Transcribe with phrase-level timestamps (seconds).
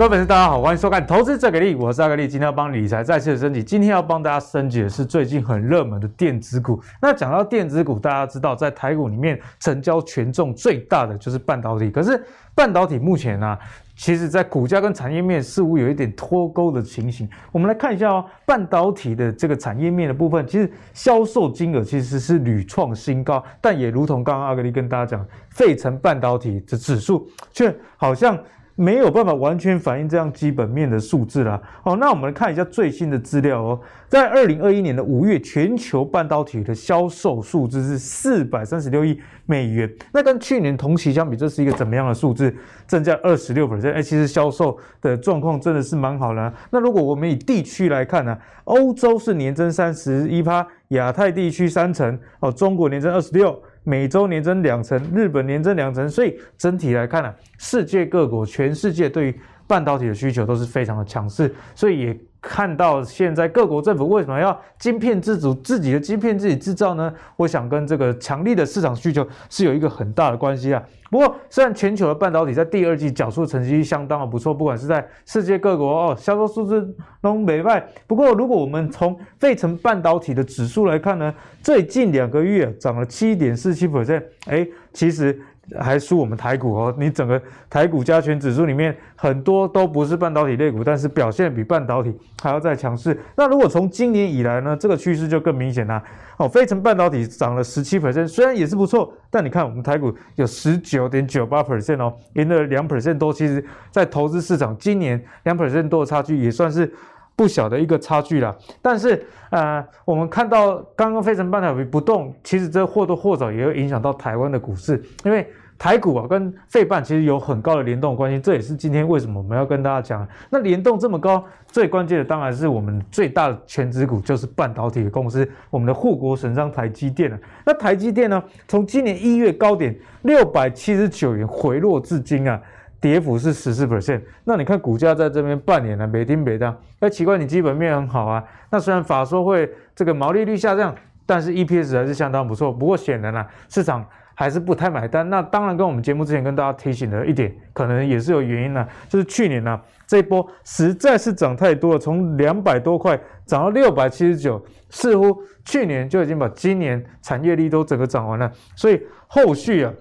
[0.00, 3.62] 各位粉丝，大家好，欢迎收看《投资最给力》，我是阿格力，今天要帮理财再次的升级。
[3.62, 6.80] 今天要帮大家升级的是最近很热门的电子股。
[7.02, 11.90] 那讲到电子股，大家知道在台股里面成交权重最大的就是半导体。
[11.90, 12.18] 可是
[12.54, 13.58] 半导体目前呢、啊，
[13.94, 17.28] 其实在股价跟产业面似乎有一点脱钩的情形。
[17.52, 28.38] 我们来看一下哦，半导体的这个产业面的部分，其实销售金额其实是屡创新高，但也如同刚刚阿格力跟大家讲，费城半导体的指数却好像。
[28.80, 31.60] 没有办法完全反映这样基本面的数字啦。
[31.82, 33.78] 好，那我们来看一下最新的资料哦。
[34.08, 39.92] 在二零二一年的五月，全球半导体的销售数字是四百三十六亿美元。
[40.14, 42.54] 那跟去年同期相比，这是一个怎么样的数字？
[42.86, 43.92] 增加二十六百分。
[43.92, 46.50] 哎，其实销售的状况真的是蛮好的。
[46.70, 48.34] 那如果我们以地区来看呢，
[48.64, 53.62] 欧洲是年增三十一趴，亚太地区三成，哦，中国年增二十六。
[53.84, 62.20] 美洲年增两成，日本年增两成，所以整体来看呢、世界各国、全世界对于半导体的需求都是非常的强势，所以也。
[62.42, 67.12] 看到现在各国政府为什么要晶片自主，自己的晶片自己制造呢？
[67.36, 70.82] 我想跟这个强力的市场需求是有一个很大的关系啊。
[71.10, 77.84] 不过，虽然全球的半导体在第二季缴出成绩相当的不错，不管是在世界各国哦，销售数字都美外。
[78.06, 85.38] 不过，如果我们从费城半导体的指数来看呢，最近两个月涨了七点四七 percent，哎，其实。
[85.78, 92.12] 还输我们台股哦，你整个台股加权指数里面很多都不是半导体类股，但是表现比半导体
[92.42, 93.18] 还要再强势。
[93.36, 96.02] 那如果从今年以来呢，这个趋势就更明显啦。
[96.38, 103.30] 哦，费城半导体涨了十七 percent，虽然也是不错，但你看我们台股有十九点九八 percent 哦，赢了两 percent 多。
[103.32, 106.90] 其实，在投资市场今年两 percent 多的差距也算是
[107.36, 108.56] 不小的一个差距了。
[108.80, 115.46] 但是，呃，我们看到刚刚费城半导体不动，其实这或多或少也会影响到台湾的股市，因为。
[115.80, 120.28] 台股啊，跟费半其实有很高的联动关系，这也是今天为什么我们要跟大家讲。
[120.50, 127.38] 那联动这么高，最关键的当然是我们最大的权值股，就是半导体的公司，我们的护国神山台积电了。
[127.64, 132.60] 那台积电呢，从今年一月高点六百七十九元回落至今啊，
[133.00, 134.20] 跌幅是十四 percent。
[134.44, 136.76] 那你看股价在这边半年了，没跌没涨。
[136.98, 138.44] 哎，奇怪，你基本面很好啊。
[138.70, 140.94] 那虽然法说会这个毛利率下降，
[141.24, 142.70] 但是 EPS 还是相当不错。
[142.70, 144.04] 不过显然啊，市场。
[144.40, 154.58] 还是不太买单，那当然跟我们节目之前跟大家提醒的一点，可能也是有原因的，就是去年呢、啊、这一波实在是涨太多了，从两百多块涨到六百七十九，
[154.88, 159.92] 似乎去年就已经把今年产业力都整个涨完了，所以后续啊，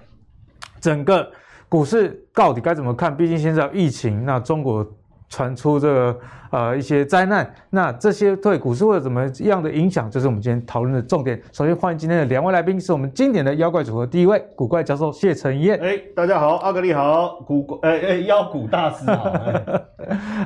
[0.80, 1.30] 整个
[1.68, 3.14] 股市到底该怎么看？
[3.18, 4.90] 毕竟现在疫情，那中国。
[5.30, 6.20] 传出这个
[6.50, 10.10] 呃一些灾难，那这些对股市会有怎么样的影响？
[10.10, 11.40] 就是我们今天讨论的重点。
[11.52, 14.06] 首先欢迎今天的两位来宾，是我们经典的妖怪组合。
[14.06, 15.80] 第一位，古怪教授谢承彦。
[15.80, 19.32] 哎，大家好，阿格力好，古怪哎哎妖股大师好。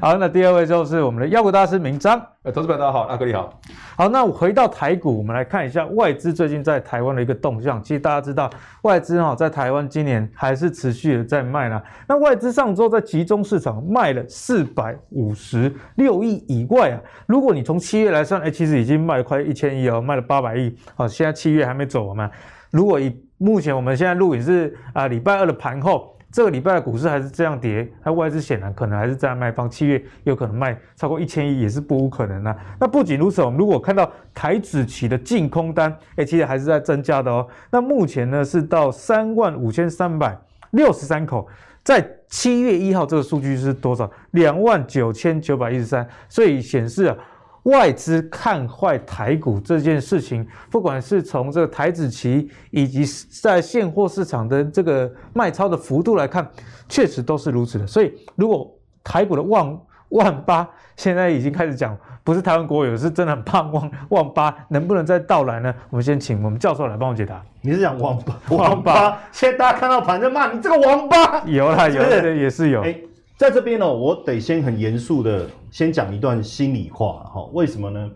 [0.02, 2.22] 好，那第二位就是我们的妖股大师明彰。
[2.44, 3.58] 呃，投资朋友大家好，阿格力好。
[3.96, 7.82] 好，那我回到台股，我们来看一下外资最近在台湾的一个动向。
[7.82, 8.50] 其实大家知道，
[8.82, 11.82] 外资哈在台湾今年还是持续的在卖啦。
[12.06, 20.76] 那外资上周在集中市场卖了四百五十六亿以外啊，如果你从七月来算，哎，其实已经卖了快一千亿哦，卖了八百亿。
[20.96, 22.30] 好，现在七月还没走完嘛。
[22.72, 26.10] 如果以目前我们现在录影是啊礼拜二的盘后。
[26.34, 32.58] 这个礼拜的股市还是这样跌，它外资显然可能还是在卖方，七月有可能卖超过一千亿也是不无可能的、啊。
[32.80, 37.48] 那不仅如此，我们如果看到台指期的净空单，哎，其实还是在增加的哦。
[37.70, 40.36] 那目前呢是到三万五千三百
[40.72, 41.48] 六十三口，
[41.84, 44.10] 在七月一号这个数据是多少？
[44.32, 47.16] 两万九千九百一十三，所以显示啊。
[47.64, 53.06] 外资看坏台股这件事情，不管是从这个台子期以及
[53.42, 56.46] 在现货市场的这个卖超的幅度来看，
[56.90, 57.88] 确实都是如此的。
[57.88, 58.70] 所以，如果
[59.04, 59.78] 台股的万
[60.10, 65.74] 万八现在已经开始讲，不是台湾国有，是真的很盼望万八能不能再到来呢？
[65.90, 67.42] 我们先请我们教授来帮我解答。
[67.62, 68.38] 你是讲王八？
[68.50, 69.18] 王八？
[69.32, 71.42] 现在大家看到盘在骂你这个王八？
[71.46, 72.82] 有啦，有啦， 也是有。
[72.82, 73.04] 欸
[73.44, 77.44] 在这边呢，我得先很严肃的先讲一段心里话哈。
[77.52, 78.10] 为什么呢？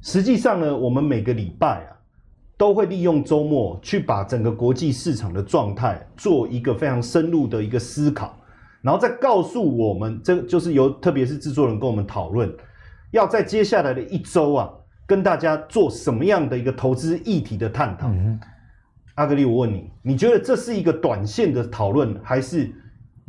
[0.00, 1.94] 实际上呢，我们每个礼拜啊，
[2.56, 8.36] 都会利用周末去把整个国际市场的状态做一个非常深入的一个思考，
[8.80, 12.52] 然后再告诉我们，这就是由特别是制作人跟我们讨论，
[13.12, 14.68] 要在接下来的一周啊，
[15.06, 18.08] 跟大家做什么样的一个投资议题的探讨。
[18.08, 18.40] 嗯。
[19.14, 22.68] 阿格力，我问你，你觉得这是一个短线的讨论，还是？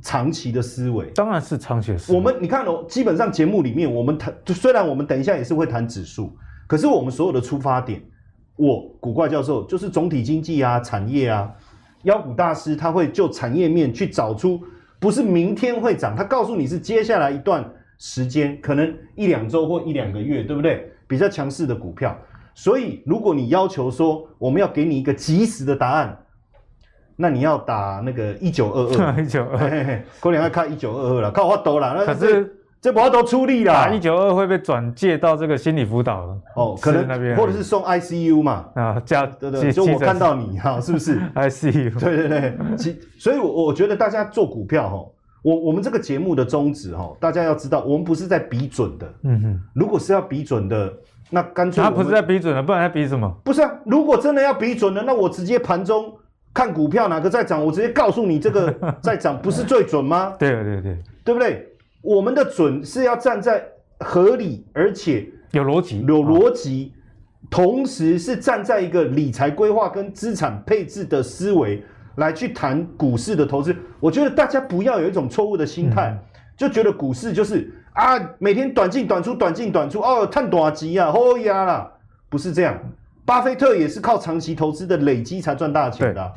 [0.03, 2.19] 长期的思维当然是长期的思维。
[2.19, 6.31] 我们你看哦，基本上节目里面我们谈，就虽然我们等一下也是会谈指数，
[6.67, 8.01] 可是我们所有的出发点，
[8.57, 11.49] 我古怪教授就是总体经济啊、产业啊，
[12.03, 14.61] 妖股大师他会就产业面去找出
[14.99, 17.67] 不是明天会涨，他告诉你是接下来一段
[17.97, 20.91] 时间，可能一两周或一两个月，对不对？
[21.07, 22.17] 比较强势的股票。
[22.55, 26.17] 所以，如果你要求说我们要给你一个及时的答案，
[27.23, 32.05] 那你要打那个一九二二， 一九二，过年要看一九二二了，看我多了。
[32.05, 41.95] 可是这不要都出力了，一九二会被转介到这个心理辅导了哦，可能那边或者是送 ICU 嘛啊，加对对，就我看到你哈，是不是 ICU？
[41.97, 44.97] 对对对，其所以，我我觉得大家做股票哈，
[45.43, 50.93] 我我们这个节目的宗旨哈，大家要知道，我们不是在比准的，嗯哼，如果是要比准的。
[51.29, 53.33] 那干脆他不是在比准的，不然在比什么？
[53.43, 56.13] 不是啊，如果真的要比准的，那我直接盘中
[56.53, 60.33] 看股票哪个在涨，我直接告诉你这个 在涨，不是最准吗？
[60.37, 61.67] 对对对，对不对？
[62.01, 63.63] 我们的准是要站在
[63.99, 66.93] 合理而且有逻辑、有逻辑，
[67.49, 71.83] 同时是站在一个理财规划跟资产配置的思维
[72.15, 73.75] 来去谈股市的投资。
[73.99, 76.19] 我觉得大家不要有一种错误的心态，嗯、
[76.55, 77.71] 就觉得股市就是。
[77.93, 81.91] 啊，每天短进短出，短进短出，哦，探短期啊，哦呀啦，
[82.27, 82.75] 不是这样。
[83.23, 86.31] 巴菲特也是靠长期投资的累积才赚大钱的啊。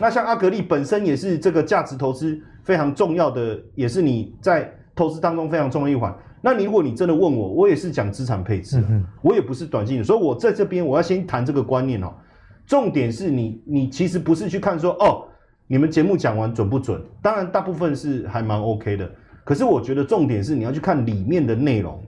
[0.00, 6.14] 那像阿格力本身也是这个价值投资非常重要的，也是你在投资当中非常重要一环。
[6.40, 8.84] 那你如果你真的问我，我也是讲资产配置，
[9.22, 12.12] 我也不是短线的，所以我在这边我要先谈这个观念哦。
[12.66, 15.26] 重点是你，你其实不是去看说哦，
[15.66, 17.02] 你们节目讲完准不准？
[17.22, 19.10] 当然，大部分是还蛮 OK 的。
[19.42, 22.02] 可是我觉得重点是你要去看里面的内容，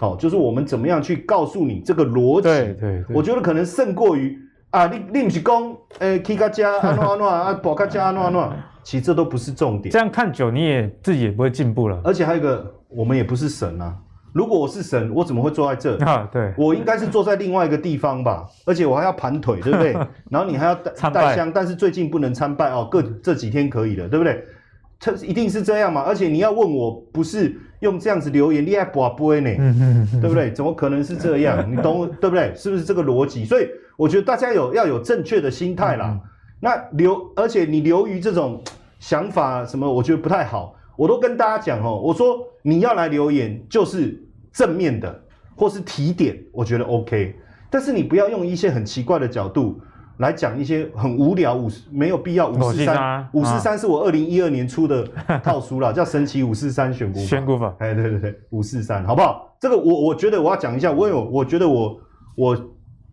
[0.00, 2.42] 哦，就是我们怎么样去告诉你这个逻辑。
[2.42, 4.38] 对对，我觉得可能胜过于
[4.72, 8.50] 啊，你你不是讲诶，K 加加安诺安诺啊，宝加加安诺安诺，
[8.82, 9.92] 其实这都不是重点。
[9.92, 12.00] 这样看久，你也自己也不会进步了。
[12.02, 13.94] 而且还有一个，我们也不是神啊。
[14.32, 16.02] 如果我是神，我怎么会坐在这？
[16.06, 18.46] 啊，对，我应该是坐在另外一个地方吧。
[18.64, 19.92] 而且我还要盘腿，对不对？
[20.30, 24.42] 然后你还要带带香，但是最近不能参拜哦，各这几天可以的，对不对？
[24.98, 26.00] 这一定是这样嘛？
[26.00, 29.50] 而且你要问我，不是用这样子留言，你还不不会呢？
[30.18, 30.50] 对不对？
[30.50, 31.70] 怎么可能是这样？
[31.70, 32.54] 你懂对不对？
[32.56, 33.44] 是不是这个逻辑？
[33.44, 36.18] 所以我觉得大家有要有正确的心态啦。
[36.60, 38.62] 那留，而且你留于这种
[38.98, 40.74] 想法什么，我觉得不太好。
[40.96, 44.22] 我都跟大家讲哦，我说你要来留言就是
[44.52, 45.22] 正面的，
[45.56, 47.34] 或是提点，我觉得 OK。
[47.70, 49.80] 但是你不要用一些很奇怪的角度。
[50.18, 52.48] 来讲一些很无聊、五没有必要。
[52.48, 55.04] 五四三，五四三是我二零一二年出的
[55.42, 57.24] 套书了，叫《神奇五四三选股法》。
[57.26, 59.56] 选股法，哎，对对对，五四三，好不好？
[59.58, 61.98] 这个我我觉得我要讲一下，我有，我觉得我
[62.36, 62.71] 我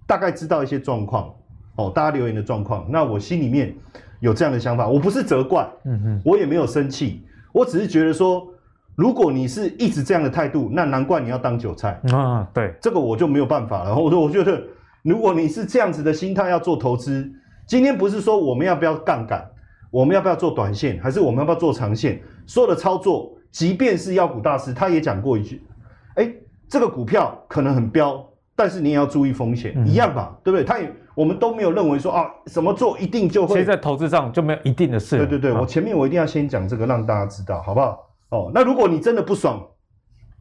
[0.09, 1.31] 大概知道一些状况
[1.75, 2.83] 哦，大家留言的状况。
[2.89, 3.75] 那我心里面
[4.19, 7.23] 有这样的想法，我不是责怪，嗯哼，我也没有生气，
[7.53, 8.47] 我只是觉得说，
[8.95, 12.49] 如果你是一直这样的态度，那难怪你要当韭菜啊。
[12.51, 13.95] 对，这个我就没有办法了。
[13.95, 14.59] 我说，我觉得。
[15.01, 17.31] 如果你是这样子的心态要做投资，
[17.65, 19.49] 今天不是说我们要不要杠杆，
[19.91, 22.21] 我们要不要做短线，还是我们要不要做长线？
[22.45, 25.63] 所有的操作，即便是妖股大师，他也讲过一句：
[26.15, 26.29] 哎，
[26.67, 28.28] 这个股票可能很飙，
[28.59, 30.65] 但是你也要注意风险，嗯、一样吧，对不对？
[30.65, 33.53] 他也，我们都没有认为说啊，什么做一定就会。
[33.55, 35.15] 其实在投资上就没有一定的事。
[35.15, 37.97] 对对对，我前面我一定要先讲这个，让大家知道，好不好？
[38.31, 39.65] 哦，那如果你真的不爽。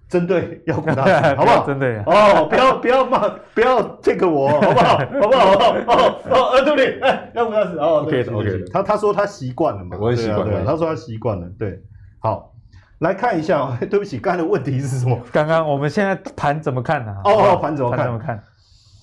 [0.08, 1.66] 针对妖股大师，好不好？
[1.66, 4.96] 针对哦，不要不要骂，不要这个我，好不好？
[5.20, 5.52] 好不好？
[5.86, 6.98] 哦哦，呃，对不对？
[7.00, 11.78] 哎，妖股大师，哦，OK OK，他他说他习惯了嘛，我也习惯了，他说他习惯了，对，
[12.20, 12.54] 好，
[12.98, 15.18] 来看一下，哦 对不起，刚才的问题是什么？
[15.32, 17.14] 刚刚我们现在盘怎么看呢？
[17.24, 18.04] 哦，盘怎么看？
[18.04, 18.42] 怎么看？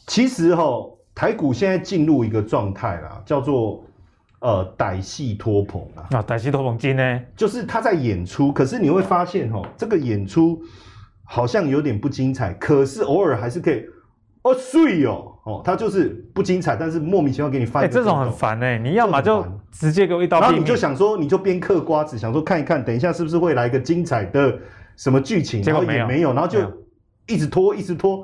[0.08, 0.64] 其实哈，
[1.14, 3.84] 台股现在进入一个状态啦，叫做
[4.40, 6.08] 呃，歹戏拖棚啊。
[6.12, 10.62] 啊，歹戏拖棚金呢，就是他在演出，可是你会发现哈，这个演出。
[11.28, 13.84] 好像有点不精彩，可是偶尔还是可以
[14.46, 17.84] 哦，碎哦哦，他就是不精彩，但是莫名其妙给你翻。
[17.84, 20.40] 哎、欸，这种很烦哎、欸，你要么就直接给我一刀。
[20.40, 24.56] 然后你就想说，你就边嗑瓜子，想说看一看，等一下是不是会来一个精彩的
[24.98, 25.64] 什么剧情？
[25.64, 26.60] 然后也没有，然后就
[27.26, 28.24] 一直拖，一直拖。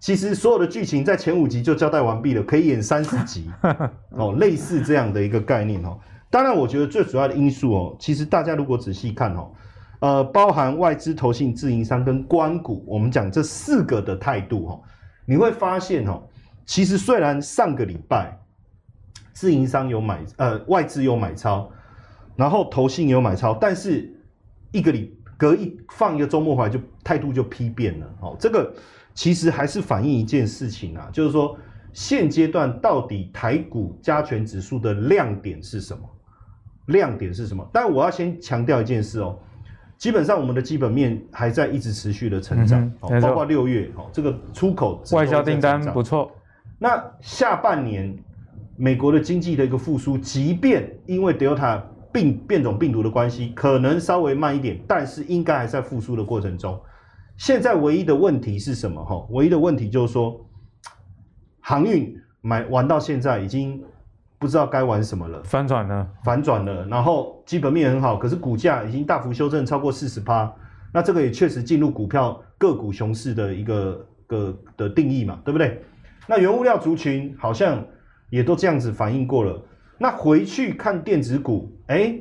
[0.00, 3.50] 其实所有的剧情在前五集就交代完毕了，可以演三十集
[4.12, 5.98] 哦，类似这样的一个概念哦。
[6.28, 9.50] 当然，我觉得最主要的因素哦，其实大家如果仔细看哦。
[10.00, 14.80] 呃，包含外资、投信、自营商跟关股，我们讲这四个的态度哈，
[15.26, 16.22] 你会发现哈，
[16.66, 18.38] 其实虽然上个礼拜
[19.32, 21.70] 自营商有买，呃，外资有买超，
[22.36, 24.12] 然后投信有买超，但是
[24.70, 28.36] 一个礼隔一放一个周末回来就态度就批变了哦。
[28.38, 28.74] 这个
[29.14, 31.56] 其实还是反映一件事情啊，就是说
[31.92, 36.02] 现阶段到底台股加权指数的亮点是什么？
[36.86, 37.66] 亮点是什么？
[37.72, 39.38] 但我要先强调一件事哦。
[40.04, 46.30] 基本上我们的基本面还在一直持续的成长，嗯、包括六月哦，这个出口外销订单不错。
[46.78, 48.14] 那下半年
[48.76, 51.80] 美国的经济的一个复苏，即便因为 Delta
[52.12, 56.78] 病变种病毒的关系，可能稍微慢一点，但是应该还在复苏的过程中。
[57.38, 59.02] 现在唯一的问题是什么？
[59.02, 60.38] 哈，唯一的问题就是说，
[61.60, 63.82] 航运买玩到现在已经
[64.44, 70.52] 不知道该玩什么了，反转了，反转了，然后基本面很好，可是股价已经大幅修正超过四十趴，
[70.92, 75.82] 那这个也确实进入股票个股熊市的一个个的定义嘛，对不对？
[76.26, 77.82] 那原物料族群好像
[78.28, 79.58] 也都这样子反应过了，
[79.96, 82.14] 那回去看电子股，哎，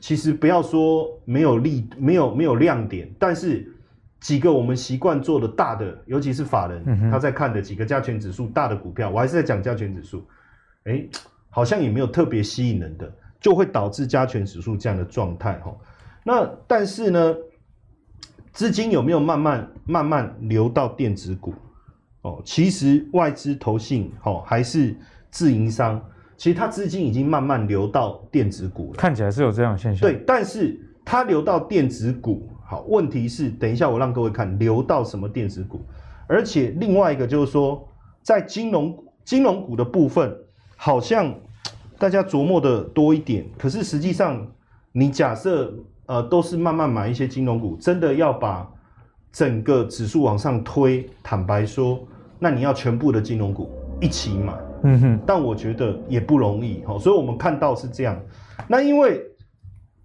[0.00, 3.74] 其实不要说没有利，没有没有亮点，但是。
[4.20, 10.26] 几个我们习惯做的大的，尤其是法人、嗯、他在看的几个加权指数大的股票，我还是在讲加权指数，
[10.86, 11.06] 哎，
[11.58, 15.76] 好像也没有特别吸引人的，就会导致加权指数这样的状态哈。
[16.22, 17.34] 那但是呢，
[18.52, 21.52] 资金有没有慢慢慢慢流到电子股？
[22.22, 24.96] 哦，其实外资投信哦还是
[25.32, 26.00] 自营商，
[26.36, 30.00] 其实它资金已经慢慢流到电子股了，看起来是有这样的现象。
[30.00, 32.48] 对，但是它流到电子股。
[32.64, 35.80] 好，问题是，等一下我让各位看流到什么电子股，
[36.28, 37.88] 而且另外一个就是说，
[38.22, 40.36] 在金融金融股的部分，
[40.76, 41.34] 好像
[41.98, 44.46] 大家琢磨的多一点，可是实际上，
[44.92, 45.74] 你假设
[46.06, 48.68] 呃都是慢慢买一些金融股，真的要把
[49.32, 51.98] 整个指数往上推，坦白说，
[52.38, 58.18] 那你要全部的金融股一起买，嗯哼，但我觉得也不容易，好，所以我们看到是这样，
[58.68, 59.20] 那因为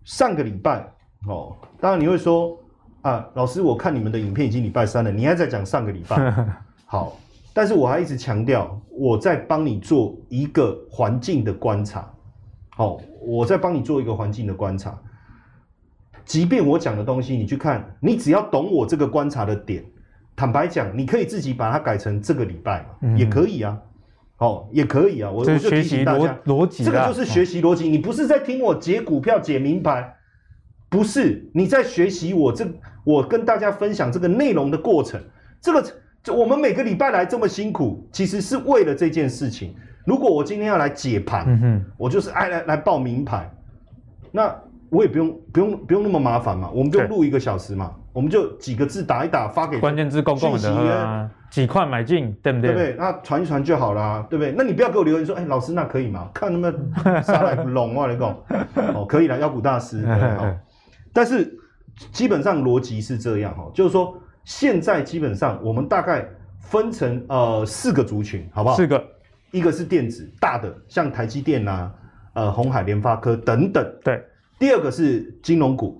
[0.03, 0.89] 上个礼拜。
[1.25, 2.59] 哦，当然你会说
[3.01, 6.33] 啊，老师，我看你们的影片已经礼拜三了，你还在讲上个礼拜。
[6.85, 7.17] 好，
[7.53, 12.11] 但是我还一直强调，我在帮你做一个环境的观察。
[12.69, 14.99] 好，我在帮你做一个环境的观察。
[16.25, 19.85] 即便我讲的东西，你去看，你只要懂我这个观察的点，
[20.35, 23.79] 坦白讲，你可以自己把它改成这个礼拜嘛，嗯、也可以啊。
[24.37, 25.29] 哦，也可以啊。
[25.29, 27.87] 我我就提醒大家，逻辑，这个就是学习逻辑。
[27.87, 30.15] 你不是在听我解股票、解名牌。
[30.89, 32.63] 不是你在学习我这
[33.03, 35.19] 我跟大家分享这个内容的过程，
[35.59, 35.91] 这个这
[36.31, 39.75] 我们每个礼拜来这么辛苦，其实是为了这件事情。
[40.05, 43.49] 如果我今天要来解盘，嗯，我就是爱来来报名牌，
[44.31, 44.53] 那
[44.89, 52.73] 我也不用不用不用那么麻烦嘛，我们就录一个小时嘛，我们就几个字打一打发给关键字公共的啊，几块买进，对不对？
[52.73, 52.95] 对不对？
[52.97, 54.53] 那传一传就好了，对不对？
[54.57, 56.29] 那你不要给我留言说，哎，老师那可以吗？
[56.33, 56.69] 看能不
[57.09, 58.37] 能杀来龙啊，你讲
[58.93, 60.55] 哦，可以了，妖股大师，对
[61.11, 61.57] 但是
[62.11, 66.27] 基本上逻辑是这样哈，就是说现在基本上我们大概
[66.59, 68.75] 分成呃四个族群，好不好？
[68.75, 69.03] 四个，
[69.51, 71.93] 一个是电子大的，像台积电啊、
[72.33, 73.85] 呃鸿海、联发科等等。
[74.03, 74.23] 对。
[74.59, 75.97] 第二个是金融股，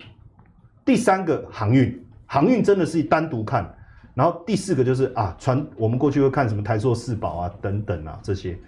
[0.84, 3.74] 第三个航运，航运真的是单独看。
[4.14, 8.58] 然后第四个就是啊传，我们过去会看什么台塑四宝啊等等啊这些。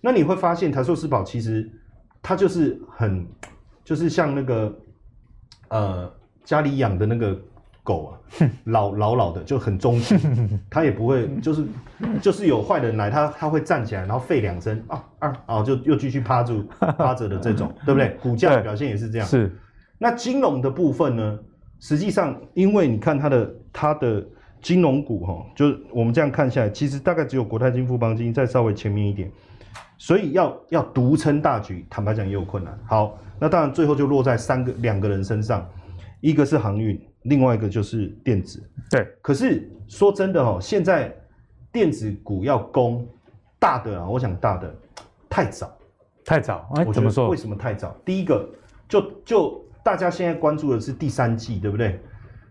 [0.00, 1.70] 那你会发现台塑四宝其实
[2.22, 3.26] 它就是很
[3.84, 4.72] 就是像那个。
[5.68, 6.12] 呃，
[6.44, 7.34] 家里养的那个
[7.82, 11.66] 狗啊，老老老的就很忠心， 它也不会就是
[12.20, 16.64] 就是有坏人来，它它会站起来，然后吠两声啊啊啊，就又继续趴住
[16.96, 18.10] 趴着的这种，对不对？
[18.22, 19.26] 股价表现也是这样。
[19.26, 19.54] 是。
[19.98, 21.38] 那金融的部分呢？
[21.80, 24.24] 实际上，因为你看它的它的
[24.60, 29.28] 金融股哈，就是我们这样看下来，其实大概只有国泰金、富邦金再稍微前面一点，
[29.98, 32.78] 所以要要独撑大局，坦白讲也有困难。
[32.86, 33.18] 好。
[33.40, 35.68] 那当然，最后就落在三个两个人身上，
[36.20, 38.62] 一个是航运，另外一个就是电子。
[38.90, 41.14] 对，可是说真的哦，现在
[41.70, 43.06] 电子股要攻
[43.58, 44.74] 大的啊，我想大的
[45.28, 45.76] 太早，
[46.24, 46.68] 太早。
[46.74, 47.28] 哎，怎么说？
[47.28, 47.96] 为什么太早？
[48.04, 48.48] 第一个，
[48.88, 52.00] 就就大家现在关注的是第三季，对不对？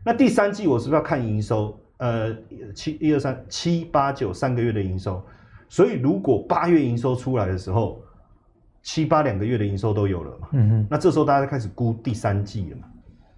[0.03, 1.77] 那第三季我是不是要看营收？
[1.97, 2.35] 呃，
[2.73, 5.23] 七一二三七八九三个月的营收，
[5.69, 8.01] 所以如果八月营收出来的时候。
[8.83, 12.87] 七八两个月的营收都有了嘛，嗯哼，那这时候大家开始估第三季了嘛，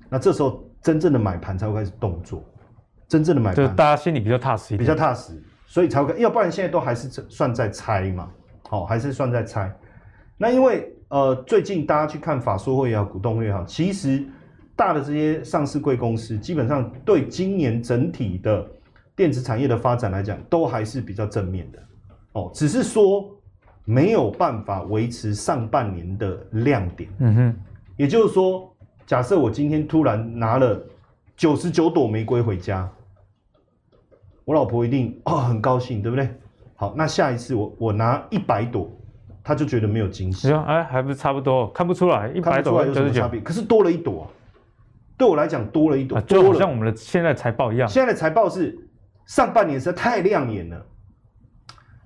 [0.07, 2.43] 那这时候真正的买盘才会开始动作，
[3.07, 8.29] 真正的买盘，就大家心里比较踏实一点，比较踏实，所以才会，要不然现在都还是算在猜嘛，
[8.69, 9.73] 好，还是算在猜。
[10.37, 14.23] 那因为呃，最近大家去看法说会也好，股东会也好，其实
[14.75, 18.63] 大的这些上市贵公司，基本上对今年整体的
[19.15, 21.79] 电子产业的发展来讲，都还是比较正面的，
[22.33, 23.29] 哦，只是说。
[23.85, 27.55] 没有办法维持上半年的亮点，嗯哼，
[27.97, 28.72] 也就是说，
[29.05, 30.81] 假设我今天突然拿了
[31.35, 32.89] 九十九朵玫瑰回家，
[34.45, 36.29] 我老婆一定哦很高兴，对不对？
[36.75, 38.89] 好，那下一次我我拿一百朵，
[39.43, 43.39] 她就觉得没有惊喜，哎，还不是差不多，看不出来一百朵有什么差别？
[43.41, 44.29] 可是多了一朵，
[45.17, 48.77] 对我来讲多了一朵，就好像我们的现在财报一样，现在的财报是
[49.25, 50.85] 上半年实在太亮眼了。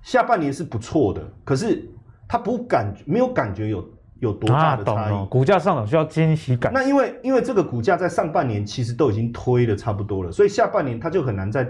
[0.04, 1.86] 下半年是不错的，可是
[2.30, 3.86] 他不感觉没有感觉有
[4.20, 5.14] 有多大的差异？
[5.14, 6.72] 啊、股价上涨需要惊喜感。
[6.74, 11.68] 那因为因为这个股价在上半年其实都已经推的差不多了，所以下半年它就很难再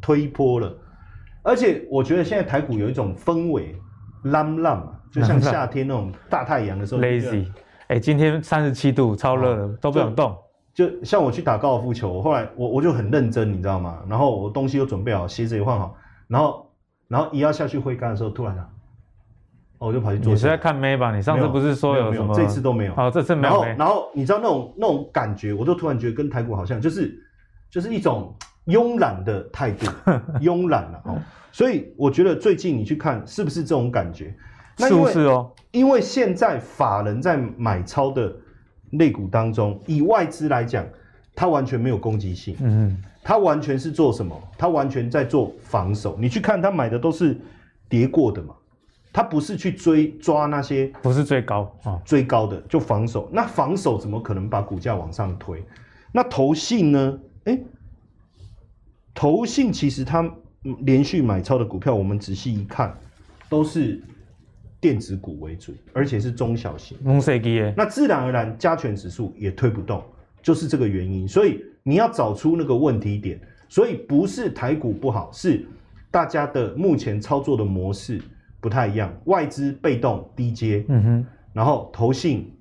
[0.00, 0.76] 推一波了。
[1.42, 3.74] 而且我觉得现在台股有一种氛围，
[4.24, 7.46] 浪浪嘛，就像夏天那种大太阳的时候，lazy。
[7.88, 10.36] 哎、欸，今天三十七度，超热都不想动。
[10.72, 13.98] 就像我去打高尔夫球，后来我我就很认真，你知道吗？
[14.08, 15.96] 然后我东西都准备好，鞋子也换好，
[16.28, 16.70] 然后
[17.08, 18.68] 然后一要下去挥杆的时候，突然啊，
[19.86, 20.32] 我就跑去做。
[20.32, 21.14] 你是在看妹吧？
[21.14, 22.34] 你上次不是说有什么？
[22.34, 22.94] 这次都没有。
[22.94, 23.54] 好、哦，这次没有。
[23.54, 27.18] 然后然后你知道那种那种感觉，我就突然觉得跟台股好像，就是
[27.70, 28.34] 就是一种
[28.66, 29.86] 慵懒的态度，
[30.40, 31.18] 慵懒了哦。
[31.52, 34.34] 所以我觉得最近你去看是不是这种感觉？
[34.78, 35.50] 是不是哦？
[35.72, 38.32] 因为现在法人在买超的
[38.92, 40.86] 类股当中，以外资来讲，
[41.34, 42.56] 它完全没有攻击性。
[42.60, 44.34] 嗯，它完全是做什么？
[44.56, 46.16] 它完全在做防守。
[46.18, 47.38] 你去看它买的都是
[47.90, 48.54] 跌过的嘛，
[49.12, 53.28] 它不是去追抓那些，不是追高啊，追高的就防守。
[53.32, 55.62] 那防守怎么可能把股价往上推？
[56.12, 57.18] 那投信呢？
[57.44, 57.64] 哎、欸，
[59.14, 60.28] 投信其实它
[60.80, 62.96] 连续买超的股票，我们仔细一看，
[63.48, 64.02] 都是。
[64.82, 66.96] 电子股为主，而且是中小型。
[67.76, 70.02] 那自然而然加权指数也推不动，
[70.42, 71.28] 就是这个原因。
[71.28, 73.38] 所以你要找出那个问题点。
[73.68, 75.66] 所以不是台股不好，是
[76.10, 78.22] 大家的目前操作的模式
[78.60, 79.12] 不太一样。
[79.24, 82.54] 外资被动低阶，嗯哼，然后投信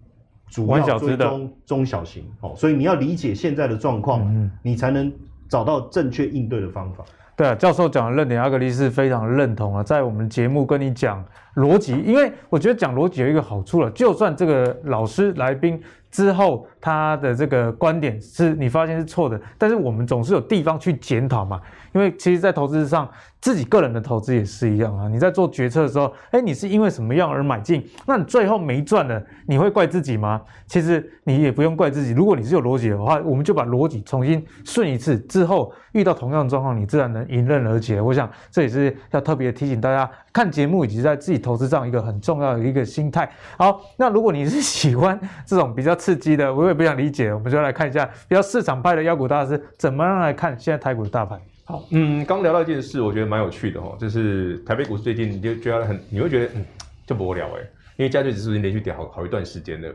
[0.50, 2.24] 主要追踪中小型。
[2.42, 5.12] 哦，所以你要理解现在的状况，嗯，你才能
[5.48, 7.04] 找到正确应对的方法。
[7.36, 9.82] 对啊，教授讲的论点，阿格力是非常认同啊。
[9.82, 11.24] 在我们节目跟你讲
[11.56, 21.62] 逻辑，因为我觉得讲逻辑有一个好处了，就算这个老师来宾之后他的这个观点是你发现是错的，但是我们总是有地方去检讨嘛。
[21.92, 23.10] 因为其实，在投资上，
[23.42, 25.08] 自己个人的投资也是一样啊。
[25.08, 27.84] 你在做决策的时候，哎，你是因为什么样而买进？
[28.06, 30.40] 那你最后没赚了，你会怪自己吗？
[30.68, 32.12] 其实你也不用怪自己。
[32.12, 38.00] 如果你是有逻辑的话，我们就把逻辑重新顺一次，之后遇到同样的状况，你自然能迎刃而解。
[38.00, 43.30] 我想这也是要特别提醒大家看节目以及在自己投资上一个很重要的一个心态。
[43.58, 51.40] 好，那如果你是喜欢这种比较刺激的，我也不想理解，我们就来看一下比较市场派的妖股大师怎么样来看现在台股的大盘。
[51.66, 56.66] 好，嗯，刚聊到一件事，我觉得蛮有趣的哦，就是台北股市最近你就觉得很，你会觉得嗯，
[57.06, 57.62] 就无聊哎，
[57.98, 59.94] 因为加权指数已经连续跌好好一段时间了，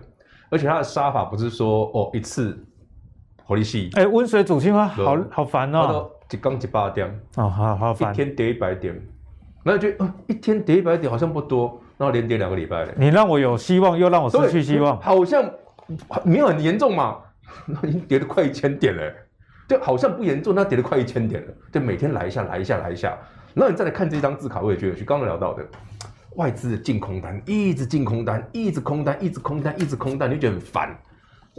[0.50, 2.56] 而且它的杀法不是说哦一次
[3.44, 8.94] 火力细，哎，温水煮青蛙，好好烦哦，一刚一百点，哦，好好烦，一天跌一百点，
[9.64, 15.42] 然后觉得、呃、一天跌一百点好像不多，然后连跌两个礼拜了，你让我有希望，又让我失去希望，好像
[16.24, 17.16] 没有很严重嘛，
[17.82, 19.02] 已经跌了快一千点了。
[19.66, 21.52] 就好像不严重，那跌了快一千点了。
[21.72, 23.16] 就每天来一下，来一下，来一下。
[23.54, 25.06] 然后你再来看这张字卡，我也觉得有趣。
[25.06, 25.64] 刚刚聊到的
[26.36, 30.94] 外资的净空单，一直进空单，一直空单，一直空单，一直空单，你就觉得很烦。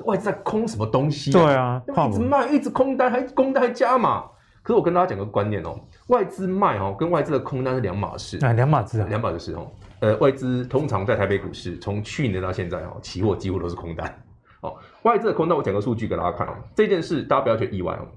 [0.05, 1.31] 外资在空什么东西？
[1.31, 4.25] 对啊，一直卖，一直空单，还空单还加码。
[4.65, 8.43] 可是我跟大家讲个观念哦，外资卖哦，跟外资的空单是两码事。
[8.43, 9.71] 啊，两码事啊，两码的事哦。
[9.99, 14.23] 呃，外资通常在台北股市，从去年到现在哦，期货几乎都是空单。
[14.61, 16.55] 哦，外资的空单，我讲个数据给大家看哦。
[16.73, 18.07] 这件事大家不要觉得意外哦。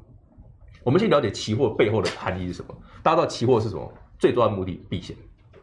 [0.82, 2.74] 我们先了解期货背后的含义是什么？
[3.02, 3.92] 大家知道期货是什么？
[4.18, 5.14] 最重要的目的避险。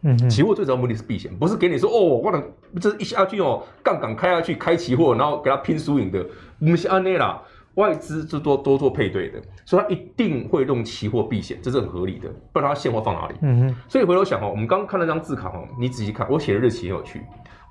[0.03, 2.43] 嗯，期货最主要目的是避险，不是给你说哦，我能
[2.79, 6.23] 这一下去哦，杠杆开下去开期货，然后给他拼输赢的。
[6.59, 7.41] 不是按那啦，
[7.75, 12.29] 外资是多多做配对的，所以他一定会用期货避险，这是很合理的。
[12.51, 13.35] 不然他现货放哪里？
[13.41, 13.75] 嗯哼。
[13.87, 17.21] 所以回头想哦，我们刚刚看那张字卡哦，你仔细看，我写的日期很有趣，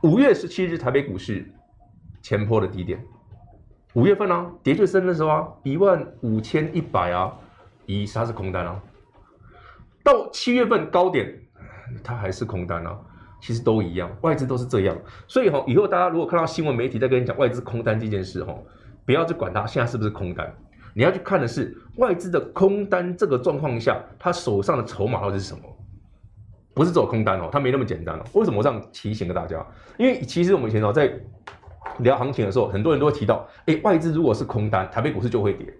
[0.02, 1.50] 五月十七日台北股市
[2.22, 3.02] 前坡的低点。
[3.94, 7.32] 五月份啊，跌最深的时候啊，一万五千一百啊，
[7.86, 8.82] 以它是空单啊。
[10.02, 11.32] 到七月份高点，
[12.02, 12.98] 它还是空单啊。
[13.40, 14.96] 其实都一样，外资都是这样。
[15.28, 18.54] 所以哈，以后大家如果看到新闻媒体在跟你讲外资空单这件事哈，
[19.04, 20.52] 不要去管它现在是不是空单，
[20.92, 25.62] 你要去看的是外资的空单这个状况下，他手上的筹码到底是什么？
[26.74, 28.22] 不是只有空单哦，它没那么简单哦。
[28.32, 29.64] 为什么我这样提醒给大家？
[29.98, 31.12] 因为其实我们以前哦在。
[31.98, 35.72] 聊行情的时候，很多人都会提到，哎，外资如果是空单，台北股市就会跌。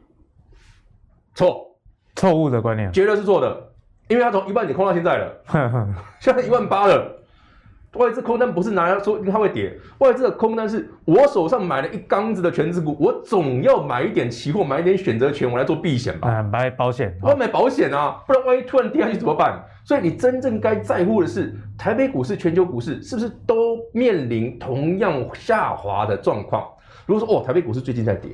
[1.35, 1.77] 错，
[2.15, 3.73] 错误的观念，绝对是错的，
[4.07, 5.35] 因为它从一万点空到现在了，
[6.21, 7.14] 现在一万八了。
[7.95, 16.43] 外资空单不是拿来说它会跌，外资的空单是我手上买了一缸子的全资股，我总要买一点期货，买一点选择权，我来做避险吧。
[16.43, 19.63] 买保险，我要买保险啊，不然万一突然跌下去怎么办？
[19.85, 26.67] 所以你真正该在乎的是，台北股市、全球股市是不是都面临同样下滑的状况？
[27.07, 28.31] 如果说哦，台北股市最近在跌，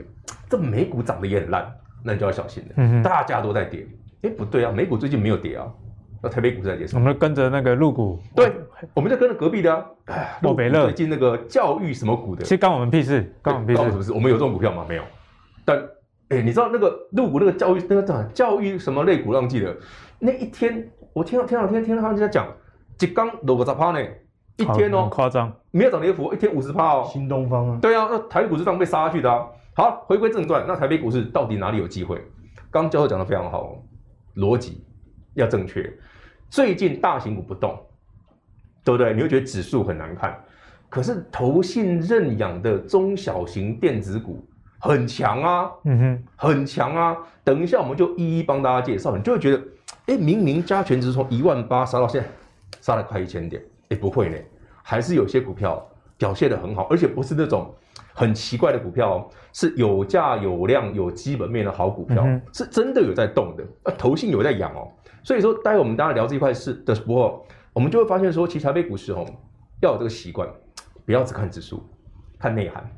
[0.48, 1.70] 这美股涨得也很烂，
[2.04, 2.74] 那你就要小心了。
[2.76, 3.86] 嗯，大家都在跌，
[4.22, 5.66] 哎，不对啊，美股最近没有跌啊。
[6.22, 7.00] 那台北股市在跌什么？
[7.00, 8.52] 我们跟着那个陆股，对，
[8.94, 9.84] 我们就跟着隔壁的啊，
[10.42, 14.12] 莫北乐最近那个教育什么股的，其实关我们屁事，关我们屁事，关我们什么事？
[14.12, 14.84] 我们有这种股票吗？
[14.88, 15.02] 没有。
[15.64, 15.78] 但
[16.28, 19.30] 哎、欸，你知道那个陆股那个教育那个叫教育什么类股？
[19.30, 19.74] 忘记的
[20.18, 22.46] 那一天，我听到听到听到听到他们在讲，
[23.00, 24.00] 一刚六个十趴呢，
[24.58, 27.08] 一天哦，夸张，没有涨跌幅，一天五十趴哦。
[27.10, 29.46] 新东方啊，对啊，那台北股市这样被杀下去的啊。
[29.74, 32.22] 好，回归正传，那台北股市到底哪里有机会？
[32.70, 33.74] 刚教授讲的非常好，
[34.36, 34.84] 逻辑
[35.34, 35.90] 要正确。
[36.50, 37.78] 最近大型股不动，
[38.84, 39.14] 对不对？
[39.14, 40.36] 你会觉得指数很难看，
[40.88, 44.44] 可是投信认养的中小型电子股
[44.80, 47.16] 很强啊，嗯哼，很强啊。
[47.44, 49.62] 等一下我们就一一帮大家介绍，你就会觉得，
[50.06, 52.28] 哎，明明加权值从一万八杀到现在，
[52.80, 54.36] 杀了快一千点，哎，不会呢，
[54.82, 55.86] 还是有些股票
[56.18, 57.72] 表现得很好，而且不是那种
[58.12, 64.88] 很奇怪的股票，哦是有价有量有基本面的好股票，嗯、是真的有在动的，啊，投信有在养哦。
[65.22, 69.24] 所以说，待会我们大家聊这一块事的时候，我们就会发现说，其实台北股市哦，
[69.80, 70.48] 要有这个习惯，
[71.04, 71.82] 不要只看指数，
[72.38, 72.88] 看内涵。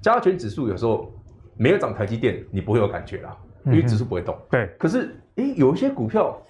[0.00, 1.12] 加权指数有时候
[1.56, 4.34] 没有涨台积电，你不会有感觉啦，因为指数不会动。
[4.34, 4.70] 嗯、对。
[4.78, 6.40] 可是，诶，有一些股票，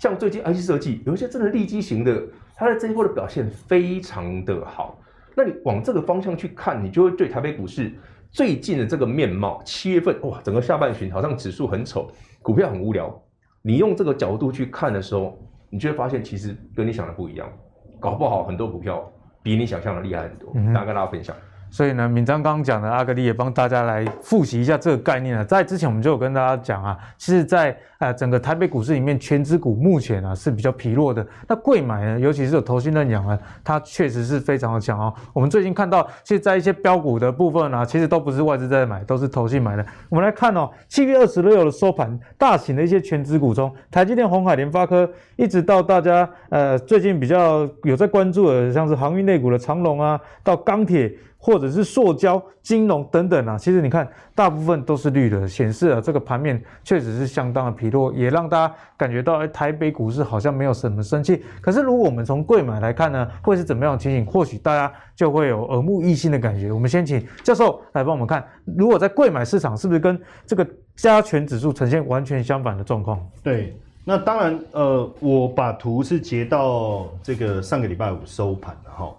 [0.00, 2.20] 像最近 IC 设计，有一些真的利基型的，
[2.56, 4.98] 它在这一波的表现非常的好。
[5.36, 7.92] 那你往这个方向去看，你就会对台北股市
[8.30, 12.10] 最近的这个面貌，七月份哇，整个下半旬好像指数很丑，
[12.42, 13.22] 股票很无聊。
[13.66, 15.36] 你用这个角度去看的时候，
[15.70, 17.50] 你就会发现其实跟你想的不一样，
[17.98, 19.04] 搞不好很多股票
[19.42, 20.54] 比你想象的厉害很多。
[20.72, 21.34] 大家跟大家分享。
[21.70, 25.44] 所以呢，敏章刚刚讲的阿格力也帮大家来复习一下这个概念啊。
[25.44, 31.26] 在之前我们就有跟大家讲啊，其实在呃整个台北股市里面，权值股目前啊是比较疲弱的。
[31.46, 35.12] 那贵买呢，尤其是有投信认养啊，它确实是非常的强哦。
[35.34, 39.84] 我们最近看到，其实在一些标股的部分啊，其实都不是外资在买，都是投信买的。
[40.08, 51.12] 我们来看哦，七月二十六的收盘，大型的一些权值股中，台积电、鸿海、联发科，一直到大家呃最近比较有在关注的，像是航运类股的长荣啊，到钢铁。
[51.46, 54.04] 或者是塑胶、金融等等啊，其实你看，
[54.34, 61.44] 大部分都是绿的，显示了这个盘面确实是相当的疲弱，也让大家感觉到，哎，台北股市好像没有什么生气。
[61.60, 64.26] 可是如果我们从贵买来看呢，会是怎么样的情形？
[64.26, 66.72] 或许大家就会有耳目一新的感觉。
[66.72, 68.44] 我们先请教授来帮我们看，
[68.76, 73.24] 如果在贵买市场，是不是跟这个加权指数呈现完全相反的状况？
[73.44, 79.14] 对，那当然，呃，我把图是截到这个上个礼拜五收盘的哈。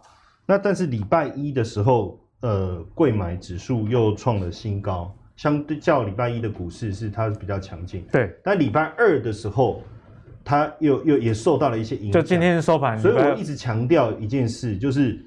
[0.50, 8.06] 那但是礼拜一的时候，呃，贵买指数又创了新高，相对较礼拜一的股市是它是比较强劲。
[8.12, 9.84] 对，但礼拜二的时候，
[10.46, 12.14] 它又又也受到了一些影响。
[12.14, 15.20] 就今天收盘，所以我一直强调一件事，就是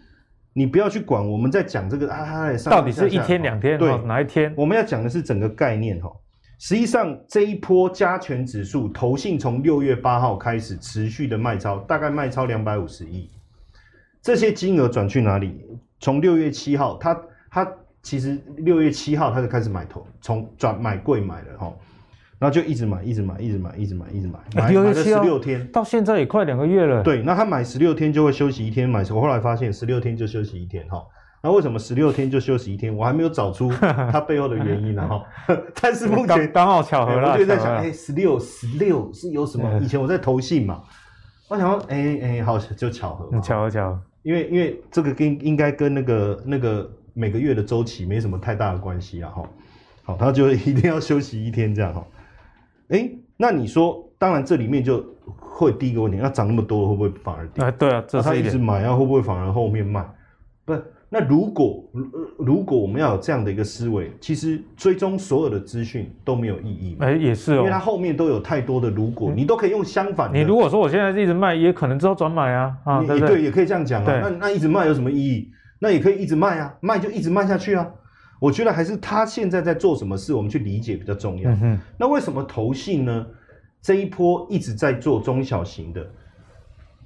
[0.54, 4.54] 你不要去管我们在讲这个啊，到底是一天两天，对，哪一天？
[4.56, 6.10] 我们要讲的是整个概念哈。
[6.58, 13.28] 实际上这一波加权指数，投信从六月八号开始持续的卖超，大概卖超两百五十亿。
[14.22, 15.64] 这些金额转去哪里？
[15.98, 21.72] 从六月七号，他他其实六月七号他就开始买头，从转买贵买了哈，
[22.38, 27.02] 然后就一直买，一直买，一直买，一直买，一直买，买了十六天，到现在也快两个月了。
[27.02, 31.02] 对，那他买十六天就会休息一天，买我后来发现十六天就休息一天哈。
[31.42, 32.94] 那为什么十六天就休息一天？
[32.94, 35.22] 我还没有找出它背后的原因呢哈。
[35.80, 39.78] 但是目前刚好巧合了，我就在想，哎，十六十六是有什么？
[39.80, 40.82] 以前我在投信嘛，
[41.48, 44.00] 我想说，哎哎，好就巧合，巧合巧合。
[44.22, 49.48] 因为因为这个跟应该跟那个那个每个月的周期没什么太大的关系啊哈，
[50.02, 52.06] 好，他就一定要休息一天这样哈，
[52.88, 55.04] 哎，那你说，当然这里面就
[55.38, 57.64] 会第一个问题，那涨那么多会不会反而跌？
[57.64, 60.06] 哎，对啊，这他一直买啊，会不会反而后面卖？
[60.64, 60.74] 不。
[61.12, 61.84] 那如果
[62.38, 66.96] 如果我们要有这样的一个思维，其实追踪所有的资讯都没有意义。
[67.00, 70.38] 哎，也是哦，因为它后面都有太多的如果，你都可以用相反的。
[70.38, 74.20] 你如果说我现在一直卖，也可能之后转买啊，啊，对对，也可以这样讲啊。
[74.22, 75.50] 那那一直卖有什么意义？
[75.80, 77.84] 那也可以一直卖啊，卖就一直卖下去啊。
[78.38, 81.50] 我觉得还是他现在在做什么事，我们去理解比较重要。
[81.50, 83.26] 嗯那为什么投信呢？
[83.82, 86.06] 这一波一直在做中小型的？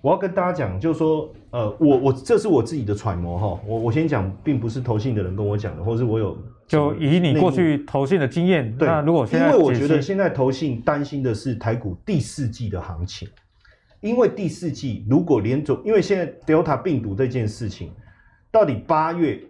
[0.05, 6.37] 我要跟大家讲，就是说，呃，我我这是我自己的揣摩哈，我我先讲，并不是投信的人跟我讲的，或是我有
[6.67, 13.27] 就以你过去投信的经验，对，那如果现在因为我觉得现在投信担心的是台股第四季的行情，
[14.03, 17.91] 因为第四季如果连走，因为现在 Delta 病毒这件事情，
[18.53, 19.41] 到底八月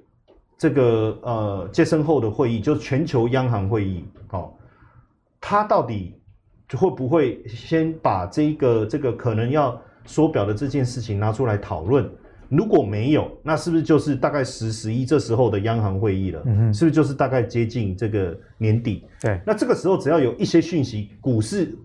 [0.57, 4.53] 这个呃接生后的会议，就是全球央行会议，哦，
[5.40, 6.14] 它到底
[6.77, 9.77] 会不会先把这个这个可能要。
[10.05, 12.09] 缩表的这件事情拿出来讨论，
[12.49, 16.43] 如果没有，那是不是就是大概十十一这时候的央行会议了？
[16.47, 19.05] 嗯哼，是不是就是大概接近这个年底？
[19.21, 21.77] 对，那这个时候只要有一些讯息，股市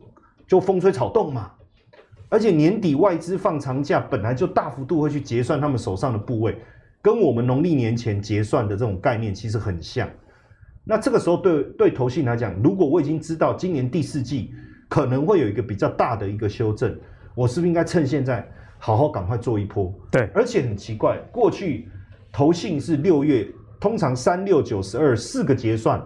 [0.48, 1.52] 就风吹草动嘛。
[2.32, 6.56] 而且年底外资放长假，本来就大幅度会去结算他们手上的部位，
[7.02, 10.08] 跟我们农历年前结算的这种概念其实很像。
[10.84, 14.54] 那这个时候对对投信来讲，如果我已经知道今年第四季
[14.88, 16.96] 可能会有一个比较大的一个修正，
[17.40, 18.46] 我是不是应该趁现在
[18.78, 19.94] 好好赶快做一波？
[20.12, 21.90] 对，而且很奇怪，过去
[22.34, 23.48] 投信是六月，
[23.80, 26.06] 通常三六九十二四个结算，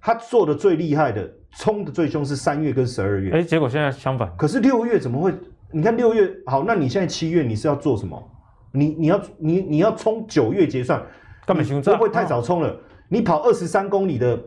[0.00, 1.28] 他做的最厉害的。
[1.54, 4.32] 冲的最凶是三月跟十二月，哎，结果现在相反。
[4.38, 5.34] 可是六月怎么会？
[5.70, 8.30] 你看六月好，那你现在七月你是要做什么？
[8.72, 10.98] 你你要你你要冲九月结算，
[11.44, 12.70] 根本不会太早冲了。
[12.70, 12.76] 哦、
[13.08, 14.40] 你跑二十三公里的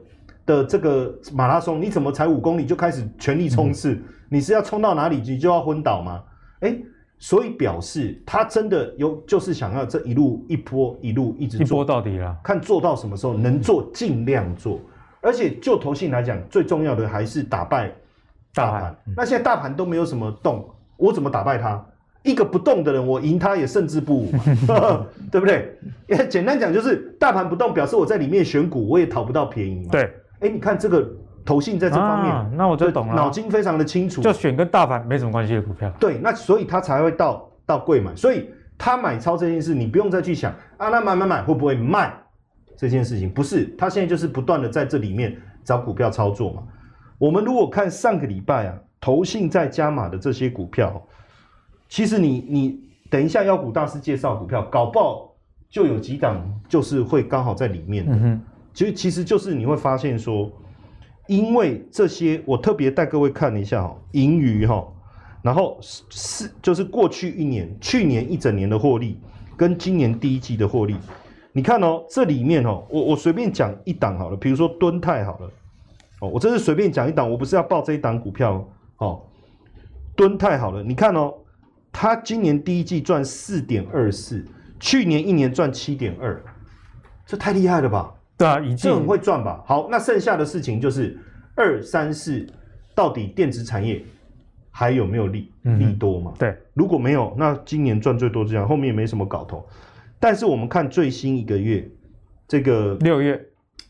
[0.45, 3.93] 的这个马拉松，你怎么才五公里就开始全力冲刺？
[3.93, 6.21] 嗯、你是要冲到哪里你就要昏倒吗？
[6.59, 6.75] 哎，
[7.17, 14.79] 所以表示他真的有就是想要这一路一波一路一直做一波到底了，看做到什么时候能做尽量做。
[15.21, 17.91] 而且就投信来讲，最重要的还是打败
[18.53, 18.95] 大盘。
[19.17, 21.83] 那现在大盘都没有什么动，我怎么打败它？
[22.21, 24.31] 一个不动的人，我赢他也胜之不武
[24.67, 25.77] 嘛， 对不对？
[26.27, 29.91] 简单讲就是，大盘不动，表示我在里面选股，我也讨不到便宜嘛。
[29.91, 31.07] 对，哎，你看这个
[31.43, 35.91] 投信在这方面，啊、那我就懂了，脑筋非常的清楚，就选跟大盘没什么关系的股票。
[35.99, 42.13] 对，那所以他才会到到贵买，所以他买超这件事，你不用再去想啊，那买买买会不会卖？
[42.77, 46.63] 这件事情不是，他现在就是不断的在这里面找股票操作嘛。
[47.17, 51.01] 我们如果看上个礼拜啊，投信在加码的这些股票，
[51.87, 55.33] 其实你你等一下妖股大师介绍股票，搞不好
[55.69, 58.11] 就有几档就是会刚好在里面的。
[58.13, 58.41] 嗯
[58.75, 60.51] 哼，其实其实就是你会发现说，
[61.27, 64.85] 因为这些我特别带各位看一下哈，盈余哈，
[65.41, 69.17] 然后是就是过去一年、去年一整年的获利，
[69.55, 70.95] 跟今年第一季的获利。
[71.51, 75.49] 你看哦，这里面哦，我我随便讲一档好了，比如说敦泰好了，
[76.19, 79.21] 哦，我这是随便讲一档，我不是要报这一档股票哦。
[80.17, 81.33] 敦泰好了，你看哦，
[81.93, 84.45] 它今年第一季赚四点二四，
[84.79, 86.43] 去年一年赚七点二，
[87.25, 88.13] 这太厉害了吧？
[88.37, 89.63] 对啊，已经这很会赚吧？
[89.65, 91.17] 好，那剩下的事情就是
[91.55, 92.45] 二三四，
[92.93, 94.03] 到底电子产业
[94.71, 96.33] 还有没有利利多嘛？
[96.37, 99.65] 对，如果没有，那今年赚最多这样，后面也没什么搞头。
[100.19, 101.89] 但是我们看最新一个月，
[102.47, 103.41] 这个六月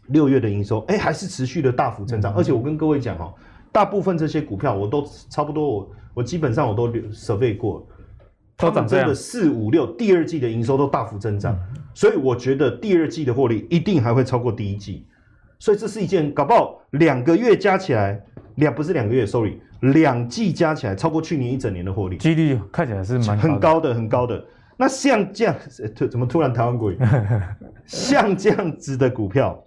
[0.07, 2.33] 六月的营收，哎，还是持续的大幅增长。
[2.33, 3.33] 嗯、而且我跟各位讲哦，
[3.71, 7.87] 大部分这些股票我都差不多我，我我基本上我都 survey 过，
[8.57, 15.05] 都涨真的四五六，第二季的营收都大幅增长，嗯、所以我觉得第二季的获利一定还会超过第一季。
[15.59, 18.21] 所以这是一件搞不好两个月加起来
[18.55, 24.43] 两不是两个月，sorry，两季加起来超过去年一整年的获利，几率看起来是蛮很高的，很高的。
[24.77, 25.55] 那像这样，
[26.09, 26.97] 怎么突然台湾鬼？
[27.85, 29.63] 像这样子的股票，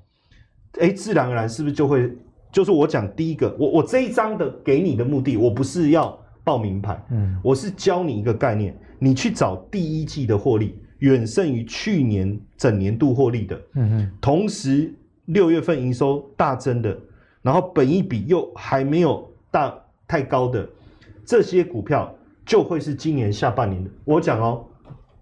[0.81, 2.11] 哎，自然而然是不是就会？
[2.51, 14.91] 就是我讲第一个，我我这一张的给你的目的，我不是要报名牌，嗯，我是教你一个概念，你去找第一季的获利远胜于去年整年度获利的，嗯嗯，同时
[15.27, 16.99] 六月份营收大增的，
[17.43, 19.75] 然后本益比又还没有大
[20.07, 20.67] 太高的
[21.23, 22.11] 这些股票，
[22.47, 23.91] 就会是今年下半年的。
[24.07, 24.65] 我讲哦。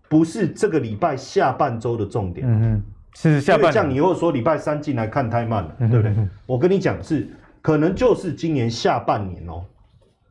[0.08, 2.82] 不是这个礼拜下半周的重点，嗯嗯，
[3.16, 3.72] 是下半。
[3.72, 6.28] 这样你又说礼拜三进来看太慢了，嗯、对不对？
[6.46, 7.28] 我跟你讲是，
[7.60, 9.64] 可能就是今年下半年哦，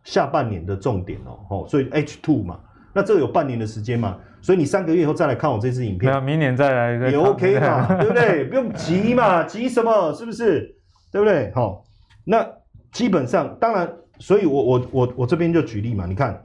[0.06, 2.58] 下半年的重点哦，哦，所以 H two 嘛，
[2.94, 8.46] 那这个有半年的时间嘛，所以你三个月以后再来看我这支影片，明年再来也 OK 嘛， 对不对？
[8.46, 10.14] 不用急嘛，急什么？
[10.14, 10.74] 是不是？
[11.12, 11.52] 对不对？
[11.54, 11.84] 好，
[12.24, 12.48] 那
[12.94, 16.42] 基本上当然，所以我我我我这边就举例嘛，你看。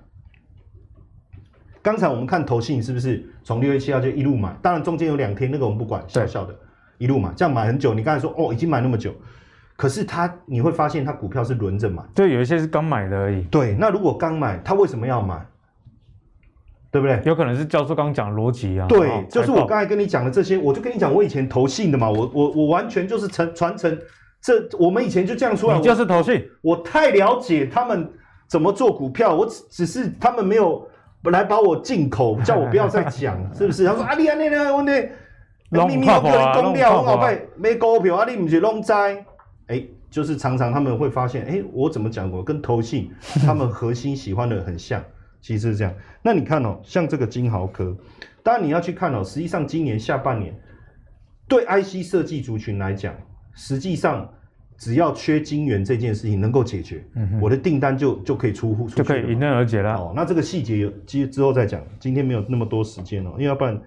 [1.82, 4.54] 刚才我们看投信是不是从六月七号就一路买？
[4.60, 6.54] 当然中间有两天那个我们不管，小小的，
[6.98, 7.94] 一路买，这样买很久。
[7.94, 9.14] 你刚才说哦，已经买那么久，
[9.80, 13.40] 可是他你会发现他股票是轮着买，对，有一些是刚买的而已。
[13.44, 15.40] 对，那如果刚买，他为什么要买？
[16.90, 17.18] 对不对？
[17.24, 18.86] 有可能是教授刚刚讲的逻辑啊。
[18.86, 23.98] 对，就是我刚才跟你讲的这些，我就跟你讲，我以前投信的嘛，我我我完全就是承传承，
[24.42, 25.78] 这我们以前就这样出来。
[25.78, 28.06] 你就是投信，我太了解他们
[28.48, 30.86] 怎么做股票，我只只是他们没有。
[31.22, 33.86] 本来把我进口，叫我不要再讲， 是不是？
[33.86, 34.92] 他说啊，你啊，你啊，我那
[35.86, 38.92] 秘密都被人公掉，很好卖，没股票啊，你不是拢知？
[39.70, 43.10] 哎，就是常常他们会发现，哎，我怎么讲过，跟投信
[43.46, 45.02] 他们核心喜欢的很像，
[45.40, 45.94] 其实是这样。
[46.22, 47.96] 那你看哦，像这个金豪科，
[48.42, 50.54] 当然你要去看哦，实际上今年下半年
[51.48, 53.14] 对 IC 设计族群来讲，
[53.54, 54.28] 实际上。
[54.82, 59.94] 只要缺晶圆这件事情能够解决，嗯、我的订单就就可以出户，就可以迎刃而解了。
[59.94, 63.78] 哦，那这个细节有之之后再讲，今天没有那么多时间哦，因为要不然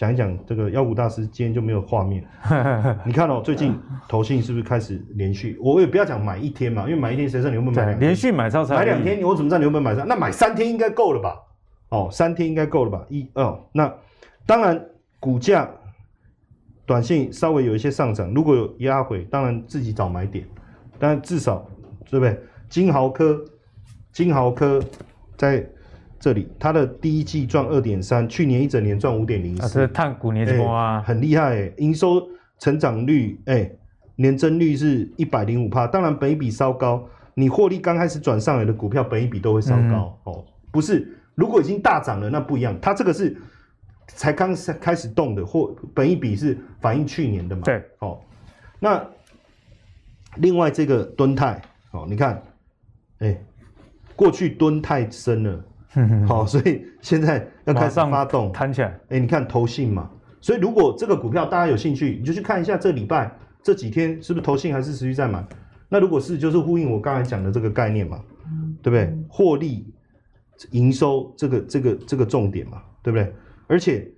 [0.00, 2.24] 讲一讲这个妖股大师今天就没有画面。
[3.04, 5.58] 你看哦，最近投信是不是开始连续？
[5.60, 7.92] 我也不要讲买一天嘛，因为买一天谁知道你会不会买？
[7.96, 10.08] 连续买超才买两天，我怎么知道你会不会买上？
[10.08, 11.36] 那买三天应该够了吧？
[11.90, 13.04] 哦，三天应该够了吧？
[13.10, 13.94] 一、二、哦，那
[14.46, 14.82] 当然
[15.18, 15.68] 股价
[16.86, 20.46] 短线稍微有一些上涨，如果有压回，当然自己找买点。
[20.98, 21.68] 但至少
[22.10, 22.40] 对不对？
[22.70, 23.38] 金豪科，
[24.12, 24.82] 金豪科
[25.36, 25.62] 在
[26.20, 29.62] 这里，它的第一季赚二点三，去年一整年赚五点零四。
[29.62, 32.22] 啊，这是碳股年增啊，很厉害诶，营收
[32.58, 33.76] 成长率诶，
[34.16, 35.86] 年增率是一百零五帕。
[35.86, 37.04] 当然，本一比稍高，
[37.34, 40.44] 你获利刚开始转上来的股票，本一比都会稍高、嗯、哦。
[40.70, 42.78] 不是，如果已经大涨了，那不一样。
[42.80, 43.36] 它这个是
[44.06, 47.62] 才刚开始动的，或本一比是反映去年的嘛？
[47.64, 48.20] 对，哦，
[48.78, 49.04] 那。
[50.36, 52.40] 另外这个敦泰，哦，你看，
[53.18, 53.44] 哎、欸，
[54.14, 55.60] 过去蹲太深了，
[56.26, 58.88] 好、哦，所以现在要开始发动，弹起来。
[58.88, 63.30] 哎、欸，你看投信嘛，所以如果这个股票大家有兴趣，你就去看一下这礼拜
[63.62, 65.44] 这几天是不是投信还是持续在买。
[65.88, 68.20] 那如果是，就是呼应我刚才讲的这个概念嘛，
[68.82, 69.12] 对不对？
[69.28, 69.92] 获利、
[70.70, 73.32] 营收这个这个这个重点嘛，对不对？
[73.66, 74.08] 而且，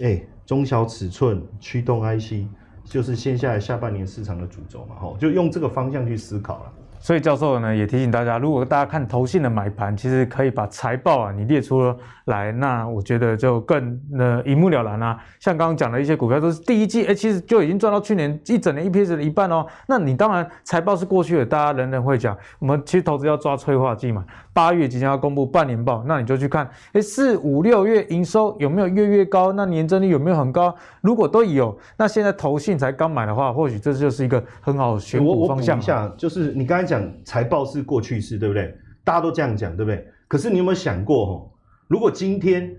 [0.00, 2.46] 哎、欸，中小尺寸驱动 IC。
[2.84, 6.72] 就是现下来下半年市场的主轴嘛，吼，就用这个方向去思考了。
[7.02, 11.92] 所以教授呢也提醒大家，如果大家看投信的买盘，其实可以把财报啊你列出
[12.26, 15.18] 来，那我觉得就更呃一目了然啦、啊。
[15.40, 19.66] 像刚刚讲的一些股票都是第一季，哎、其实就已经赚到去年一整年 EPS 的一半哦。
[19.88, 24.24] 那你当然财报是过去的，大家人人会讲，我们其实投资要抓催化剂嘛。
[24.52, 29.50] 八月即将要公布半年报，那你就去看，哎、欸，四五六月营收有没有月月高？
[29.52, 30.72] 那年增率有没有很高？
[31.00, 35.76] 如果都有，那现在投信才刚买的话，或许这就是一个很好的选股方向。
[35.76, 36.92] 我补一下，就是你刚才。
[36.92, 38.76] 讲财报是过去式，对不对？
[39.02, 40.06] 大家都这样讲，对不对？
[40.28, 41.50] 可是你有没有想过，哦，
[41.88, 42.70] 如果今天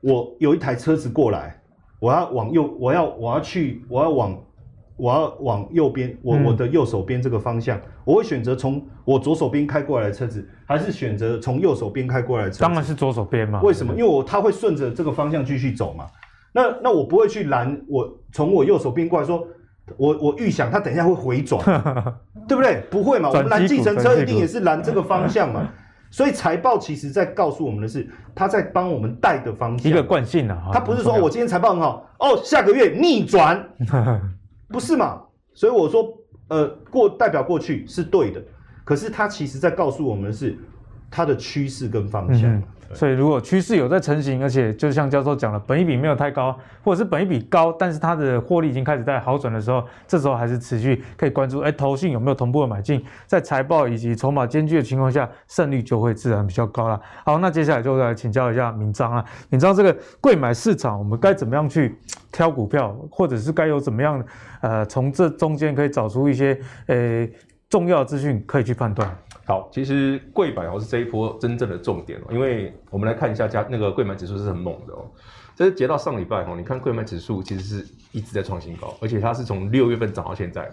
[0.00, 1.56] 我有一台车子过来，
[2.00, 4.36] 我要往右，我要我要去，我要往
[5.00, 12.62] 我要往右边，我我的右手边这个方向，嗯，我会选择从我左手边开过来的车子，还是选择从右手边开过来的车子？
[12.62, 13.60] 当然是左手边嘛。
[13.62, 13.92] 为什么？
[13.94, 16.06] 因为我他会顺着这个方向继续走嘛。
[16.52, 19.46] 那那我不会去拦我从我右手边过来说。
[19.96, 21.60] 我我预想他等一下会回转，
[22.46, 22.80] 对不对？
[22.88, 23.28] 不会嘛？
[23.28, 25.68] 我们拦计程车一定也是拦这个方向嘛。
[26.12, 29.90] 所以财报其实在告诉我们的是，他在帮我们带的方向。
[29.90, 33.68] 一个惯性啊，他不是说我今天财报很好哦，下个月逆转，
[34.70, 35.22] 不是嘛？
[35.52, 36.16] 所以我说，
[36.48, 38.42] 呃，过代表过去是对的，
[38.84, 40.56] 可是它其实在告诉我们的是
[41.10, 42.62] 它的趋势跟方向。
[42.92, 51.60] 所以，如果趋势有在成型，而且就像教授讲了，本益比没有太高，或者是本益比高，但是它的获利已经开始在好转的时候，这时候还是持续可以关注。
[51.60, 53.04] 哎，投信有没有同步的买进？
[53.26, 57.00] 在财报以及筹码兼具的情况下，胜率就会自然比较高了。
[57.24, 61.96] 好，那接下来就来请教一下明章啊，铭彰这个贵买市场，我们该怎么样去
[62.32, 64.22] 挑股票，或者是该有怎么样
[64.62, 67.28] 呃，从这中间可以找出一些呃
[67.68, 69.16] 重要资讯可以去判断。
[69.50, 75.10] 好，其实柜买哦是这一波真正的重点哦，因为我们来看一下加那个柜买指数是很猛的哦，
[75.56, 80.70] 这是截到上礼拜哦，你看贵买指数其实是一直在创新高，而且它是从六月份涨到现在，